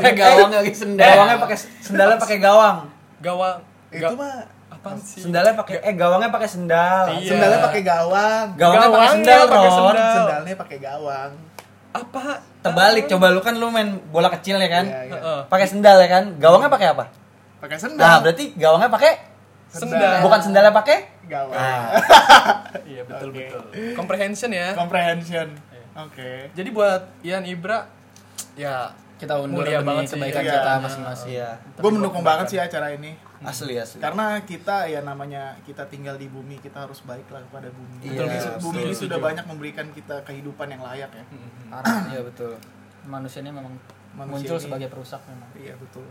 ya 0.00 0.12
gawang 0.12 0.50
lagi 0.52 0.72
sendal 0.72 1.04
gawangnya 1.06 1.36
pakai 1.38 1.56
sendalnya 1.80 2.16
pakai 2.16 2.38
gawang 2.40 2.76
Gawang. 3.16 3.58
Itu 3.88 4.12
mah 4.12 4.55
apaan 4.88 4.98
sih? 5.00 5.20
sendalnya 5.20 5.54
pakai 5.54 5.76
eh 5.80 5.94
gawangnya 5.94 6.30
pakai 6.30 6.48
sendal 6.48 7.04
Iya. 7.12 7.28
sendalnya 7.28 7.58
pakai 7.60 7.82
gawang. 7.82 8.46
gawangnya 8.52 8.80
pakai 8.80 8.92
Gawangnya 8.92 9.12
sendal 9.12 9.40
pakai 9.44 9.58
Ron 9.60 9.74
sendal. 9.90 10.14
Sendalnya 10.16 10.54
pakai 10.56 10.78
gawang. 10.80 11.32
Apa? 11.92 12.24
terbalik 12.60 13.04
coba 13.06 13.26
lu 13.28 13.40
kan 13.40 13.54
lu 13.54 13.68
main 13.68 13.88
bola 14.06 14.26
kecil 14.28 14.56
ya 14.56 14.66
kan 14.68 14.84
Iya, 14.84 15.00
iya. 15.04 15.12
Heeh. 15.14 15.40
pakai 15.46 15.66
sendal 15.66 15.96
ya 15.96 16.08
kan 16.08 16.24
gawangnya 16.36 16.66
pakai 16.68 16.88
apa 16.88 17.04
Pakai 17.56 17.76
nah 17.76 17.82
sendal. 17.82 18.16
berarti 18.20 18.44
gawangnya 18.54 18.88
pakai 18.88 19.12
Sendal. 19.66 20.18
bukan 20.20 20.40
sendalnya 20.40 20.72
pakai 20.72 20.98
gawang. 21.24 21.52
nah 21.52 21.90
Iya 22.86 23.02
betul 23.02 23.28
Oke. 23.28 23.44
betul. 23.44 23.62
Comprehension 23.94 24.50
ya. 24.50 24.68
Comprehension. 24.72 25.48
Iya. 25.68 25.84
Oke. 26.00 26.30
Jadi 26.52 26.68
buat 26.70 27.02
Ian 27.20 27.44
Ibra 27.44 27.86
ya 28.54 28.90
Kita 29.16 29.38
undur 29.38 29.62
Mulia 29.62 29.80
banget 29.80 30.06
sih. 30.06 30.16
kebaikan 30.16 30.42
Iya. 30.42 30.52
kita 30.54 30.70
masing-masing. 30.78 31.28
iya 31.32 31.50
Gue 31.74 31.90
mendukung 31.90 32.20
banget 32.20 32.46
sih 32.46 32.58
acara 32.58 32.90
ini. 32.90 33.16
Asli 33.44 33.74
asli 33.76 33.98
Karena 34.00 34.40
kita 34.46 34.88
ya 34.88 35.04
namanya 35.04 35.58
kita 35.68 35.84
tinggal 35.92 36.16
di 36.16 36.30
bumi, 36.30 36.56
kita 36.62 36.88
harus 36.88 37.04
baik 37.04 37.28
lah 37.28 37.44
kepada 37.44 37.68
bumi. 37.68 37.96
Iya, 38.00 38.24
bumi, 38.24 38.38
setuju, 38.40 38.64
bumi 38.64 38.80
ini 38.88 38.94
sudah 38.96 39.18
banyak 39.20 39.44
memberikan 39.44 39.86
kita 39.92 40.16
kehidupan 40.24 40.72
yang 40.72 40.80
layak 40.80 41.10
ya. 41.12 41.24
Parah. 41.68 42.00
iya 42.16 42.20
betul 42.24 42.56
Manusia 43.04 43.44
ini 43.44 43.52
memang 43.52 43.74
Manusia 44.16 44.48
muncul 44.48 44.56
ini- 44.56 44.64
sebagai 44.64 44.88
perusak 44.88 45.20
memang. 45.28 45.48
Iya 45.52 45.74
betul. 45.76 46.06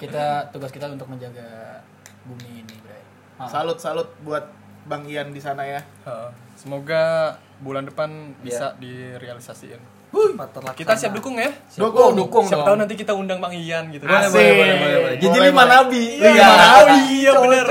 Kita 0.00 0.48
tugas 0.54 0.70
kita 0.70 0.86
untuk 0.88 1.10
menjaga 1.10 1.82
bumi 2.24 2.62
ini, 2.64 2.74
Bray. 2.80 3.02
Salut 3.50 3.76
salut 3.82 4.08
buat 4.22 4.46
Bang 4.88 5.04
Ian 5.04 5.34
di 5.34 5.42
sana 5.42 5.66
ya. 5.66 5.80
Heeh. 6.06 6.30
semoga 6.56 7.36
bulan 7.64 7.88
depan 7.88 8.36
bisa 8.40 8.76
direalisasiin. 8.76 9.99
Laksana. 10.30 10.72
Kita 10.72 10.92
siap 10.94 11.12
dukung 11.12 11.36
ya. 11.36 11.50
Dukung, 11.72 12.12
dukung 12.14 12.44
Siapa 12.44 12.60
dong. 12.60 12.66
tahu 12.66 12.76
nanti 12.78 12.94
kita 12.94 13.12
undang 13.12 13.38
Bang 13.38 13.52
Ian 13.52 13.88
gitu. 13.88 14.04
boleh 14.04 14.20
Asik. 14.20 14.34
boleh 14.34 14.52
boleh 14.52 14.74
boleh 14.76 14.98
boleh 15.00 15.16
jadi 15.16 15.36
Boleh, 15.36 15.50
lima 15.50 15.64
nabi 15.64 16.02
Iya, 16.16 16.48
oh 16.50 16.86
iya 17.06 17.32
bener. 17.34 17.68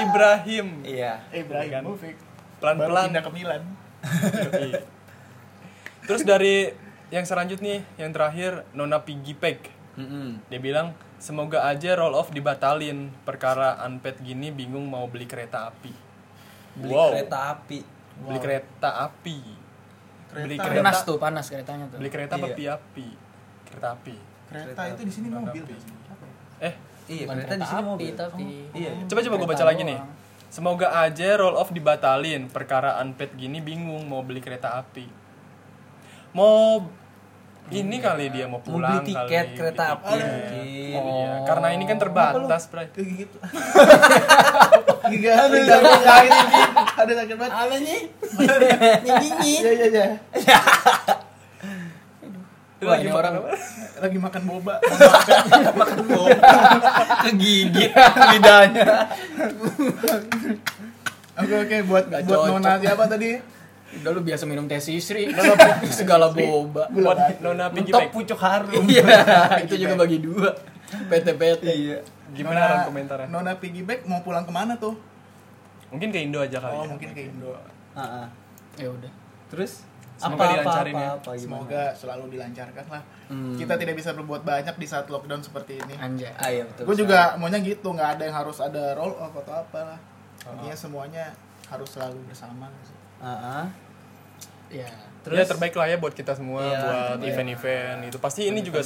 Ibrahim. 0.00 0.66
iya 0.82 1.12
Ibrahim 1.30 1.70
Kan. 1.70 1.82
Mufik. 1.84 2.16
Pelan-pelan. 2.58 3.04
Pindah 3.08 3.22
ke 3.22 3.30
Milan. 3.30 3.62
Terus 6.02 6.22
dari 6.22 6.72
yang 7.08 7.24
selanjutnya 7.24 7.82
yang 7.96 8.10
terakhir 8.10 8.64
Nona 8.72 9.00
Piggy 9.00 9.32
Peg. 9.32 9.58
Dia 10.46 10.58
bilang 10.58 10.92
semoga 11.16 11.62
aja 11.62 11.92
roll 11.92 12.12
off 12.12 12.30
dibatalin 12.30 13.12
perkara 13.22 13.76
unpad 13.82 14.16
gini 14.18 14.48
bingung 14.48 14.86
mau 14.86 15.04
beli 15.04 15.24
kereta 15.24 15.68
api. 15.68 15.92
beli 16.72 16.88
Wow. 16.88 17.12
kereta 17.12 17.38
api 17.52 17.80
Beli 18.20 18.38
kereta 18.38 18.90
api. 19.02 19.38
Beli 20.32 20.54
Kereta. 20.54 20.64
kereta. 20.64 20.80
Panas 20.80 20.98
tuh, 21.02 21.16
panas 21.16 21.46
keretanya 21.46 21.84
tuh. 21.86 21.98
Beli 21.98 22.08
kereta 22.08 22.34
apa 22.34 22.46
Iya. 22.46 22.54
api-api? 22.54 23.08
Kereta 23.64 23.88
api. 23.92 24.14
Kereta 24.46 24.82
itu 24.88 25.02
di 25.02 25.12
sini 25.12 25.28
mobil. 25.28 25.62
api. 25.62 25.72
ya? 25.72 25.78
Eh, 26.60 26.74
iya 27.08 27.24
Bukan 27.24 27.36
kereta 27.36 27.54
di 27.54 27.64
sini 27.64 27.76
api, 27.76 27.88
mobil 27.88 28.12
tapi 28.12 28.44
iya 28.72 28.90
coba 29.04 29.20
coba 29.20 29.34
gue 29.36 29.48
baca 29.48 29.64
lagi 29.64 29.82
nih. 29.82 29.98
Semoga 30.48 30.88
aja 30.92 31.28
roll 31.36 31.54
off 31.54 31.70
dibatalin 31.70 32.46
perkara 32.46 32.98
unpad 32.98 33.30
gini 33.32 33.58
bingung 33.60 34.02
mau 34.04 34.20
beli 34.20 34.38
kereta 34.38 34.74
api. 34.76 35.06
Mau 36.30 36.86
ini 37.70 37.96
kali 37.98 38.24
dia 38.28 38.44
mau 38.44 38.56
mau 38.56 38.60
pulang 38.60 38.98
beli 38.98 39.12
tiket 39.12 39.46
kali, 39.46 39.56
kereta 39.56 39.84
beli 39.84 39.92
api 39.94 40.10
tiket. 40.10 40.24
mungkin 40.90 41.06
Iya, 41.20 41.46
karena 41.46 41.68
ini 41.70 41.84
kan 41.86 41.96
terbatas, 41.96 42.62
Bray. 42.66 42.86
Kayak 42.88 43.08
gitu. 43.16 43.36
Gak 45.12 45.34
ada 45.36 45.58
sakit 45.60 45.80
banget. 45.80 46.32
Ada 46.96 47.12
sakit 47.16 47.36
banget. 47.36 47.52
apa 47.52 47.76
nih 47.78 48.00
Iya 49.40 49.70
iya 49.70 49.86
iya. 49.86 50.06
Lu 52.80 52.88
Wah, 52.88 52.96
lagi 52.96 53.04
ini 53.04 53.12
makan 53.12 53.20
orang- 53.20 53.36
apa? 53.36 53.50
Lagi 54.00 54.18
makan 54.18 54.42
boba. 54.42 54.74
kegigit 57.22 57.92
lidahnya 58.32 58.84
Oke 61.36 61.54
oke 61.56 61.76
buat 61.84 62.04
buat. 62.08 62.48
Nona 62.50 62.72
siapa 62.76 63.04
tadi? 63.06 63.59
Udah 63.92 64.10
lu 64.10 64.20
biasa 64.20 64.44
minum 64.44 64.64
teh 64.64 64.78
sisri, 64.78 65.26
segala 65.90 66.30
boba. 66.30 66.86
Buat 66.88 67.40
Nona 67.40 67.66
Piggy 67.68 67.90
Peg. 67.90 68.10
pucuk 68.10 68.38
harum 68.38 68.86
Iya, 68.88 69.02
itu 69.64 69.74
juga 69.76 69.94
bagi 69.96 70.18
dua. 70.18 70.54
PT-PT. 70.90 71.62
iya 71.66 71.98
Gimana 72.30 72.54
Nona- 72.56 72.70
Ran 72.72 72.80
komentarnya? 72.86 73.26
Nona 73.28 73.52
piggyback 73.56 74.06
mau 74.06 74.20
pulang 74.20 74.42
ke 74.42 74.50
mana 74.50 74.74
tuh? 74.74 74.94
Mungkin 75.90 76.08
ke 76.08 76.18
Indo 76.20 76.38
aja 76.38 76.58
kali 76.58 76.70
Oh, 76.72 76.82
ya. 76.82 76.88
mungkin 76.88 77.10
ke 77.10 77.22
Indo. 77.26 77.50
Heeh. 77.92 78.26
Ya 78.78 78.88
udah. 78.88 79.10
Terus 79.48 79.82
Semoga 80.14 80.38
apa 80.38 80.52
dilancarin 80.52 80.92
apa, 80.92 81.00
ya. 81.00 81.10
apa? 81.16 81.30
Semoga 81.34 81.82
selalu 81.92 82.24
dilancarkan 82.30 82.84
lah. 82.86 83.02
Hmm. 83.26 83.56
Kita 83.56 83.74
tidak 83.74 83.94
bisa 83.96 84.12
berbuat 84.12 84.42
banyak 84.44 84.76
di 84.76 84.86
saat 84.86 85.08
lockdown 85.08 85.40
seperti 85.40 85.80
ini. 85.80 85.94
Anjay. 85.96 86.30
Ah, 86.36 86.46
iya 86.48 86.62
betul. 86.62 86.86
Gue 86.86 86.96
juga 86.98 87.34
maunya 87.34 87.58
gitu, 87.58 87.88
nggak 87.88 88.10
ada 88.14 88.22
yang 88.22 88.36
harus 88.36 88.60
ada 88.60 88.94
roll 88.94 89.16
off 89.16 89.34
atau 89.36 89.54
apa 89.56 89.80
lah. 89.88 89.98
Intinya 90.46 90.76
semuanya 90.76 91.24
harus 91.66 91.88
selalu 91.88 92.20
bersama. 92.24 92.68
sih. 92.80 92.94
Heeh. 93.20 93.64
Ya. 94.72 94.90
Terus 95.20 95.36
ya 95.36 95.44
terbaik 95.46 95.74
lah 95.74 95.86
ya 95.86 95.96
buat 95.96 96.12
kita 96.12 96.32
semua 96.32 96.62
Iya, 96.62 96.78
buat 96.80 97.20
event-event 97.22 97.98
itu 98.06 98.16
pasti 98.16 98.46
ini 98.46 98.60
juga 98.60 98.80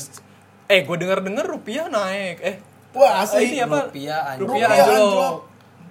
eh 0.66 0.80
gue 0.80 0.96
dengar 0.96 1.20
dengar 1.20 1.44
rupiah 1.44 1.86
naik 1.86 2.38
eh 2.40 2.56
Wah 2.92 3.10
eh, 3.12 3.22
asli. 3.22 3.44
ini 3.48 3.58
apa 3.60 3.86
rupiah 3.86 4.20
anjlok. 4.28 4.48
rupiah 4.48 4.68
anjlok. 4.70 5.36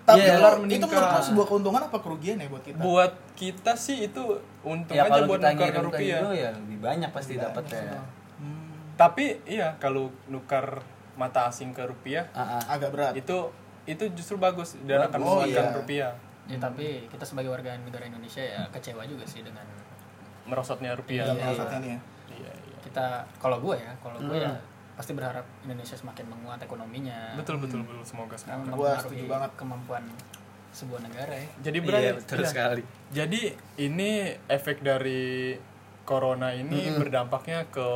Tapi 0.04 0.20
itu- 0.20 0.32
Dolar 0.34 0.54
itu 0.54 0.64
meningkat. 0.66 0.88
menurut 0.90 1.10
lu 1.10 1.22
sebuah 1.24 1.46
keuntungan 1.48 1.82
apa 1.86 1.98
kerugian 1.98 2.36
ya 2.36 2.48
buat 2.48 2.60
kita? 2.62 2.76
buat 2.78 3.12
kita 3.34 3.72
sih 3.74 3.98
itu 4.04 4.24
untung 4.62 4.92
Ya 4.92 5.02
aja 5.02 5.12
kalau 5.14 5.26
buat 5.26 5.40
kita 5.40 5.52
nukar 5.54 5.70
ke 5.70 5.82
rupiah 5.82 6.20
ya 6.34 6.50
lebih 6.54 6.78
banyak 6.82 7.10
pasti 7.10 7.34
dapat 7.38 7.64
ya. 7.66 8.04
Hmm, 8.36 8.68
tapi 8.94 9.40
iya 9.46 9.78
kalau 9.78 10.12
nukar 10.28 10.84
mata 11.14 11.48
asing 11.48 11.72
ke 11.72 11.80
rupiah 11.82 12.28
Ah, 12.34 12.60
ah. 12.60 12.62
agak 12.70 12.90
berat. 12.90 13.14
itu 13.14 13.48
itu 13.86 14.04
justru 14.12 14.36
bagus 14.36 14.76
dan 14.82 15.06
akan 15.06 15.20
menguatkan 15.22 15.48
Oh, 15.62 15.70
iya. 15.70 15.78
rupiah 15.78 16.12
Ya 16.46 16.58
tapi 16.58 17.08
kita 17.08 17.24
sebagai 17.24 17.48
warga 17.50 17.72
negara 17.78 18.04
Indonesia 18.04 18.40
ya 18.40 18.68
kecewa 18.70 19.04
juga 19.04 19.24
sih 19.24 19.42
dengan 19.42 19.64
merosotnya 20.44 20.92
rupiah 20.92 21.24
Iya. 21.26 21.56
ini 21.74 21.90
ya. 21.90 22.00
iya 22.30 22.52
iya 22.52 22.78
kita 22.82 23.06
kalau 23.38 23.58
gue 23.60 23.76
ya, 23.76 23.92
kalau 23.98 24.20
gue 24.20 24.38
ya 24.38 24.52
Hmm. 24.52 24.60
pasti 24.94 25.12
berharap 25.12 25.42
Indonesia 25.64 25.96
semakin 25.96 26.26
menguat 26.28 26.60
ekonominya. 26.60 27.34
betul 27.34 27.58
betul 27.58 27.82
betul 27.82 28.04
semoga 28.04 28.36
semoga 28.36 28.60
Gua 28.68 28.92
mempengaruhi 28.92 29.02
setuju 29.02 29.26
banget. 29.26 29.52
kemampuan 29.56 30.04
sebuah 30.70 31.00
negara 31.02 31.34
ya. 31.34 31.48
jadi 31.64 31.78
Iya, 31.78 31.88
Bray 31.88 32.04
betul 32.14 32.38
iya. 32.38 32.50
sekali. 32.50 32.82
Jadi 33.10 33.42
ini 33.80 34.10
efek 34.48 34.82
dari 34.82 35.56
corona 36.04 36.52
ini 36.52 36.92
berdampaknya 36.94 37.64
ke 37.68 37.88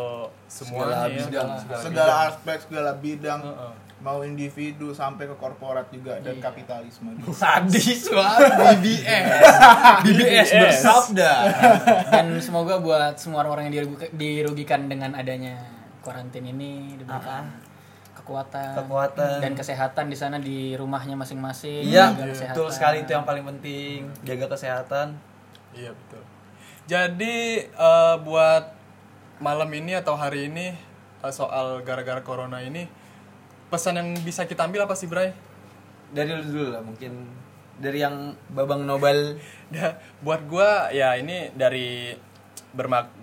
semuanya 0.47 1.05
ya. 1.05 1.19
bidang, 1.19 1.49
Segala 1.75 2.13
aspek, 2.27 2.57
segala 2.62 2.91
bidang, 2.95 3.41
Heeh. 3.43 3.73
Mau 3.97 4.21
individu 4.21 4.91
sampai 4.91 5.25
ke 5.25 5.36
korporat 5.36 5.89
juga 5.89 6.21
dan 6.21 6.38
Iya. 6.38 6.43
kapitalisme. 6.43 7.17
juga. 7.17 7.33
Sadis 7.41 8.05
banget 8.07 8.51
BBS. 8.77 9.25
BBS 10.03 10.49
bersabda. 10.53 11.31
Dan 12.07 12.25
semoga 12.38 12.77
buat 12.77 13.17
semua 13.17 13.41
orang-orang 13.41 13.67
yang 13.67 13.75
dirugi- 13.81 14.12
dirugikan 14.12 14.86
dengan 14.86 15.12
adanya 15.12 15.57
karantin 15.99 16.45
ini 16.45 16.93
diberikan 16.95 17.49
kekuatan, 18.13 18.75
Kekuatan. 18.77 19.39
dan 19.39 19.51
kesehatan 19.53 20.05
di 20.07 20.15
sana 20.15 20.38
di 20.38 20.73
rumahnya 20.73 21.15
masing-masing. 21.15 21.83
Iya, 21.83 22.13
betul 22.13 22.67
sekali 22.69 23.01
itu 23.01 23.12
yang 23.12 23.23
paling 23.23 23.43
penting. 23.47 24.07
Jaga 24.21 24.45
kesehatan. 24.47 25.17
Iya 25.71 25.91
betul. 25.91 26.21
Jadi 26.86 27.38
eh, 27.65 28.15
buat 28.19 28.71
malam 29.38 29.69
ini 29.69 29.93
atau 29.93 30.13
hari 30.13 30.47
ini 30.47 30.71
eh, 31.17 31.33
soal 31.33 31.81
gara-gara 31.81 32.21
corona 32.21 32.60
ini 32.60 32.86
pesan 33.67 33.99
yang 33.99 34.10
bisa 34.23 34.47
kita 34.47 34.63
ambil 34.63 34.88
apa 34.88 34.95
sih 34.95 35.08
Bray? 35.08 35.32
Dari 36.12 36.32
lu 36.32 36.43
dulu 36.43 36.71
lah 36.71 36.80
mungkin 36.80 37.27
dari 37.77 37.99
yang 37.99 38.34
Babang 38.49 38.88
Nobel. 38.88 39.38
Buat 40.25 40.47
gua 40.47 40.89
ya 40.89 41.15
ini 41.15 41.51
dari 41.51 42.15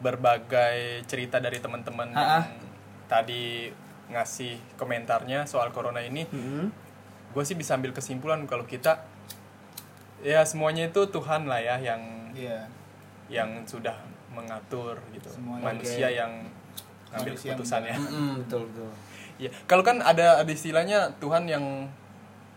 berbagai 0.01 1.05
cerita 1.07 1.39
dari 1.39 1.63
teman-teman 1.63 2.11
yang 2.11 2.45
tadi 3.07 3.71
ngasih 4.11 4.77
komentarnya 4.77 5.47
soal 5.47 5.71
corona 5.71 6.03
ini. 6.03 6.27
Gue 7.35 7.43
sih 7.43 7.59
bisa 7.59 7.75
ambil 7.75 7.91
kesimpulan 7.91 8.47
kalau 8.47 8.63
kita 8.63 9.03
ya 10.23 10.43
semuanya 10.47 10.89
itu 10.89 11.03
Tuhan 11.11 11.47
lah 11.51 11.61
ya 11.61 11.77
yang 11.83 12.03
Iya. 12.35 12.67
yang 13.31 13.63
sudah 13.63 13.95
mengatur 14.35 14.99
gitu. 15.15 15.31
Semuanya. 15.31 15.71
Manusia 15.71 16.09
yang 16.11 16.33
ngambil 17.15 17.33
Manusia 17.39 17.47
yang 17.47 17.59
keputusannya. 17.59 17.95
Mm-mm, 17.95 18.31
betul 18.43 18.63
betul. 18.71 18.91
Iya, 19.37 19.51
kalau 19.65 19.83
kan 19.83 19.99
ada 19.99 20.39
ada 20.39 20.49
istilahnya 20.49 21.11
Tuhan 21.19 21.45
yang 21.45 21.91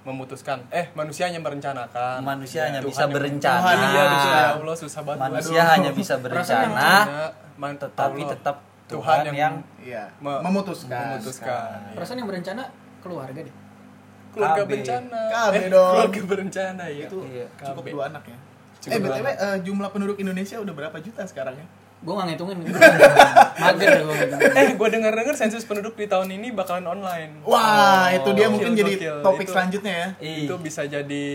memutuskan, 0.04 0.64
eh 0.70 0.88
manusia 0.94 1.28
hanya 1.28 1.42
merencanakan. 1.42 2.24
Manusia 2.24 2.64
hanya 2.64 2.80
Tuhan 2.80 2.88
bisa 2.88 3.02
yang- 3.04 3.12
berencana. 3.12 3.60
Tuhan, 3.60 3.76
iya, 3.76 4.04
ya 4.08 4.48
Allah 4.56 4.76
susah 4.76 5.02
banget. 5.04 5.22
Manusia 5.28 5.60
Aduh. 5.60 5.72
hanya 5.74 5.92
bisa 5.92 6.14
berencana, 6.18 6.88
Man- 7.58 7.76
tetapi 7.76 8.22
Allah. 8.22 8.32
tetap 8.32 8.56
Tuhan 8.88 9.04
Tuhan 9.04 9.20
yang, 9.26 9.36
yang 9.36 9.54
Iya. 9.84 10.04
Me- 10.18 10.42
memutuskan. 10.42 11.20
memutuskan. 11.20 11.92
Iya. 11.92 11.96
Perasaan 11.98 12.18
yang 12.18 12.30
berencana 12.30 12.64
keluarga 13.04 13.40
deh. 13.42 13.56
Keluarga 14.32 14.64
KB. 14.64 14.70
bencana. 14.70 15.22
KB 15.28 15.56
Eh, 15.58 15.68
dong. 15.68 15.92
Keluarga 15.92 16.22
berencana 16.24 16.84
ya. 16.88 17.06
Itu 17.06 17.18
Iya. 17.26 17.46
cukup 17.60 17.84
KB. 17.84 17.92
dua 17.92 18.04
anak 18.08 18.24
ya. 18.24 18.38
Cukup 18.78 18.94
eh 18.94 19.00
btw 19.02 19.28
eh, 19.28 19.58
jumlah 19.66 19.90
penduduk 19.92 20.18
Indonesia 20.18 20.56
udah 20.56 20.72
berapa 20.72 20.98
juta 21.02 21.26
sekarang 21.26 21.58
ya? 21.58 21.66
Gue 21.98 22.14
gak 22.14 22.28
ngitungin. 22.30 22.58
Mager 23.58 23.90
gue. 24.00 24.16
Eh, 24.54 24.68
gue 24.72 24.88
dengar-dengar 24.88 25.34
sensus 25.34 25.64
penduduk 25.64 25.94
di 25.94 26.06
tahun 26.06 26.30
ini 26.32 26.52
bakalan 26.52 26.86
online. 26.88 27.42
Wah, 27.42 28.10
itu 28.12 28.30
dia 28.32 28.46
Gokil, 28.46 28.54
mungkin 28.54 28.72
jadi 28.76 28.94
topik 29.20 29.44
Itu- 29.44 29.52
selanjutnya 29.52 29.94
ya. 29.94 30.10
Itu 30.20 30.56
bisa 30.58 30.86
jadi 30.86 31.26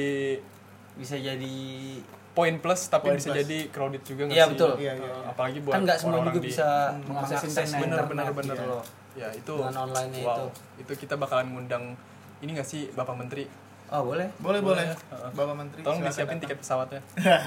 bisa 0.93 1.17
jadi 1.17 1.55
poin 2.31 2.57
plus 2.57 2.87
tapi 2.87 3.09
Poin 3.09 3.17
bisa 3.17 3.29
plus. 3.29 3.39
jadi 3.43 3.59
crowded 3.69 4.03
juga 4.03 4.23
nggak 4.25 4.35
Iya, 4.35 4.45
sih? 4.45 4.53
betul. 4.53 4.71
Iya, 4.79 4.93
iya, 4.93 4.93
Eh, 4.95 5.09
iya. 5.11 5.29
Apalagi 5.29 5.59
buat 5.61 5.73
kan 5.73 5.81
nggak 5.83 5.99
semua 5.99 6.11
orang-orang 6.15 6.33
juga 6.33 6.41
di- 6.41 6.49
bisa 6.49 6.69
Mengakses 7.03 7.11
mengakses 7.11 7.49
internet. 7.69 7.81
bener 7.83 8.03
bener 8.07 8.27
bener 8.33 8.57
loh. 8.63 8.85
ya 9.13 9.29
itu 9.29 9.53
Dengan 9.53 9.77
online-nya 9.83 10.21
wow, 10.23 10.33
itu. 10.33 10.47
itu 10.81 10.93
kita 10.99 11.15
bakalan 11.15 11.47
ngundang 11.47 11.85
ini 12.39 12.51
nggak 12.51 12.65
sih 12.65 12.89
bapak 12.91 13.13
menteri 13.13 13.45
Oh 13.93 14.03
boleh. 14.03 14.25
Boleh, 14.39 14.61
boleh. 14.61 14.89
Heeh. 14.89 15.31
Bapak 15.31 15.53
Menteri. 15.53 15.81
tolong 15.81 16.01
silakan 16.01 16.09
disiapin 16.09 16.29
datang. 16.31 16.43
tiket 16.43 16.59
pesawatnya 16.59 17.01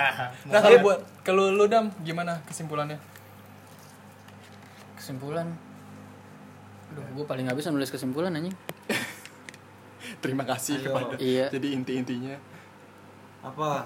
nah 0.53 0.59
kalau 0.61 0.77
buat 0.79 0.99
kalau 1.21 1.43
lu 1.49 1.65
dam 1.65 1.89
gimana 2.01 2.37
kesimpulannya 2.45 3.01
Kesimpulan. 4.95 5.45
Aduh, 6.89 7.05
gue 7.13 7.25
paling 7.25 7.45
gak 7.45 7.53
bisa 7.55 7.69
nulis 7.69 7.89
kesimpulan 7.89 8.29
anjing. 8.31 8.53
terima 10.23 10.41
kasih 10.41 10.77
Ayo. 10.79 10.85
kepada 10.87 11.13
Iya. 11.19 11.45
jadi 11.49 11.67
inti-intinya 11.73 12.33
Apa? 13.43 13.85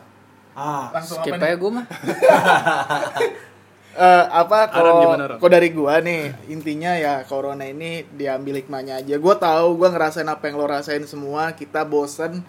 Ah, 0.52 0.88
Langsung 0.94 1.20
Skip 1.20 1.36
aja 1.36 1.56
gue 1.56 1.72
mah. 1.72 1.86
Eh, 3.90 4.26
apa 4.30 4.70
kalau 4.70 5.18
dari 5.50 5.74
gua 5.74 5.98
nih 5.98 6.32
intinya 6.46 6.94
ya 6.94 7.26
corona 7.26 7.66
ini 7.66 8.06
diambil 8.06 8.62
hikmahnya 8.62 9.02
aja. 9.02 9.18
Gua 9.18 9.34
tahu 9.34 9.76
gua 9.76 9.90
ngerasain 9.90 10.30
apa 10.30 10.46
yang 10.46 10.62
lo 10.62 10.70
rasain 10.70 11.02
semua. 11.04 11.58
Kita 11.58 11.84
bosen, 11.84 12.46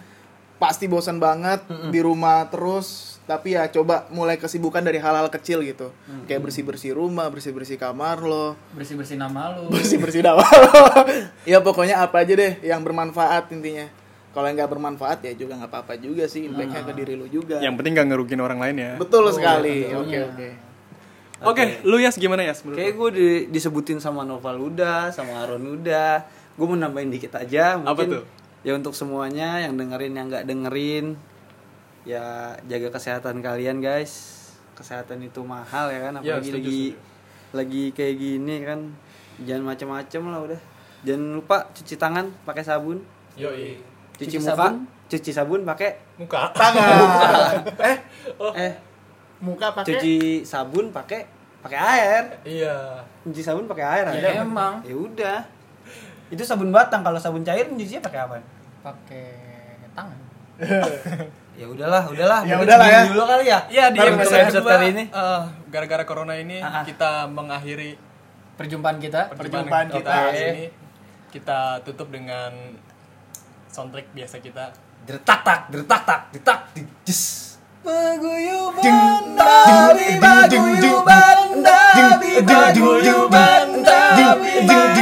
pasti 0.55 0.85
bosen 0.85 1.17
banget 1.17 1.65
di 1.89 1.99
rumah 1.99 2.45
terus. 2.47 3.17
Tapi 3.25 3.55
ya 3.55 3.65
coba 3.73 4.05
mulai 4.11 4.35
kesibukan 4.37 4.85
dari 4.85 5.01
hal-hal 5.01 5.27
kecil 5.33 5.65
gitu. 5.65 5.89
Kayak 6.29 6.45
bersih-bersih 6.45 6.93
rumah, 6.93 7.25
bersih-bersih 7.31 7.77
kamar 7.79 8.21
lo, 8.21 8.53
Bersih-bersih 8.77 9.17
nama 9.17 9.55
lu. 9.55 9.71
bersih-bersih 9.71 10.21
dawa 10.21 10.43
lo. 10.45 10.73
ya 11.51 11.57
pokoknya 11.63 12.05
apa 12.05 12.21
aja 12.21 12.37
deh 12.37 12.61
yang 12.61 12.85
bermanfaat 12.85 13.49
intinya. 13.49 13.89
Kalau 14.31 14.47
yang 14.47 14.55
nggak 14.55 14.71
bermanfaat 14.71 15.19
ya 15.25 15.33
juga 15.35 15.57
nggak 15.57 15.71
apa-apa 15.73 15.93
juga 15.99 16.29
sih. 16.29 16.47
Impactnya 16.47 16.85
ke 16.85 16.93
diri 16.95 17.13
lo 17.17 17.25
juga. 17.27 17.59
yang 17.59 17.75
penting 17.75 17.97
gak 17.97 18.07
ngerugiin 18.07 18.39
orang 18.39 18.59
lain 18.61 18.75
ya 18.77 18.91
Betul 18.95 19.27
sekali. 19.33 19.89
tentunya. 19.89 20.21
Oke 20.29 20.70
oke. 21.41 21.53
oke 21.53 21.63
lu 21.83 21.97
ya 21.97 22.09
gimana 22.09 22.41
ya 22.41 22.53
menurut 22.57 22.77
Kayak 22.77 22.93
gue 22.93 23.09
di- 23.11 23.45
disebutin 23.49 23.97
sama 23.97 24.21
Noval 24.21 24.61
udah, 24.63 25.09
sama 25.09 25.41
Aaron 25.41 25.65
udah. 25.73 26.21
Gue 26.53 26.65
mau 26.65 26.75
nambahin 26.75 27.09
dikit 27.09 27.33
aja. 27.33 27.75
Mungkin 27.75 27.89
Apa 27.89 28.01
tuh? 28.05 28.23
Ya 28.61 28.71
untuk 28.73 28.93
semuanya 28.93 29.57
yang 29.57 29.73
dengerin 29.73 30.13
yang 30.13 30.27
nggak 30.27 30.45
dengerin, 30.45 31.17
ya 32.03 32.53
jaga 32.61 32.89
kesehatan 32.91 33.41
kalian 33.41 33.79
guys. 33.79 34.37
Kesehatan 34.73 35.21
itu 35.21 35.41
mahal 35.41 35.89
ya 35.89 35.99
kan, 36.03 36.13
Ya, 36.19 36.37
apalagi 36.37 36.47
setuju, 36.47 36.61
lagi 36.61 36.81
lagi 37.51 37.83
kayak 37.91 38.15
gini 38.15 38.55
kan. 38.61 38.79
Jangan 39.41 39.63
macem-macem 39.67 40.21
lah 40.23 40.39
udah. 40.43 40.61
Jangan 41.01 41.25
lupa 41.35 41.57
cuci 41.71 41.95
tangan 41.95 42.29
pakai 42.43 42.61
sabun, 42.61 43.01
Yoi. 43.33 43.81
cuci, 44.13 44.25
Cuci 44.27 44.37
muka, 44.39 44.53
sabun? 44.53 44.73
cuci 45.07 45.31
sabun 45.31 45.59
pakai 45.63 45.89
muka 46.15 46.53
Tangan. 46.53 46.93
eh 47.89 47.97
eh 48.55 48.73
muka 49.41 49.73
pakai 49.73 49.97
cuci 49.97 50.15
sabun 50.41 50.89
pakai 50.89 51.25
pakai 51.59 51.77
air. 51.77 52.23
iya 52.43 53.01
Cuci 53.21 53.41
sabun 53.41 53.65
pakai 53.65 53.83
air 53.83 54.05
Ya, 54.07 54.31
ada. 54.31 54.41
emang. 54.41 54.73
Ya 54.81 54.93
udah. 54.93 55.39
Itu 56.29 56.41
sabun 56.41 56.69
batang 56.69 57.01
kalau 57.01 57.17
sabun 57.17 57.41
cair 57.41 57.67
nyucinya 57.67 58.01
pakai 58.01 58.19
apa? 58.19 58.35
Pakai 58.81 59.27
tangan. 59.91 60.17
Ya 61.51 61.67
udahlah, 61.67 62.07
udahlah. 62.07 62.41
Ya 62.41 62.57
udahlah 62.57 62.87
ya. 62.87 63.01
Dulu 63.05 63.21
kali 63.23 63.45
ya. 63.45 63.59
Iya 63.67 63.85
di 63.91 63.99
episode, 63.99 64.39
episode 64.41 64.63
kedua, 64.63 64.73
kali 64.73 64.87
ini. 64.89 65.03
eh, 65.05 65.41
gara-gara 65.67 66.03
corona 66.03 66.33
ini 66.33 66.57
ah. 66.57 66.81
kita 66.81 67.27
mengakhiri 67.27 67.99
Perjumpaan 68.55 68.97
kita. 68.97 69.29
perjumpaan 69.29 69.67
Perjumpaan 69.67 69.87
kita 69.91 69.99
kita. 70.01 70.15
hari 70.23 70.41
ini 70.47 70.65
kita 71.29 71.59
tutup 71.83 72.07
dengan 72.09 72.49
soundtrack 73.67 74.09
biasa 74.11 74.37
kita 74.37 74.73
Dertak 75.01 75.39
tak, 75.41 75.59
dertak 75.69 76.01
tak, 76.03 76.19
detak, 76.31 76.59
jus. 77.03 77.50
Paguyuban 77.81 79.33
dari 79.33 80.13
paguyuban 80.21 81.65
dari 81.65 82.37
paguyuban 82.45 83.67
paguyuban 83.81 85.01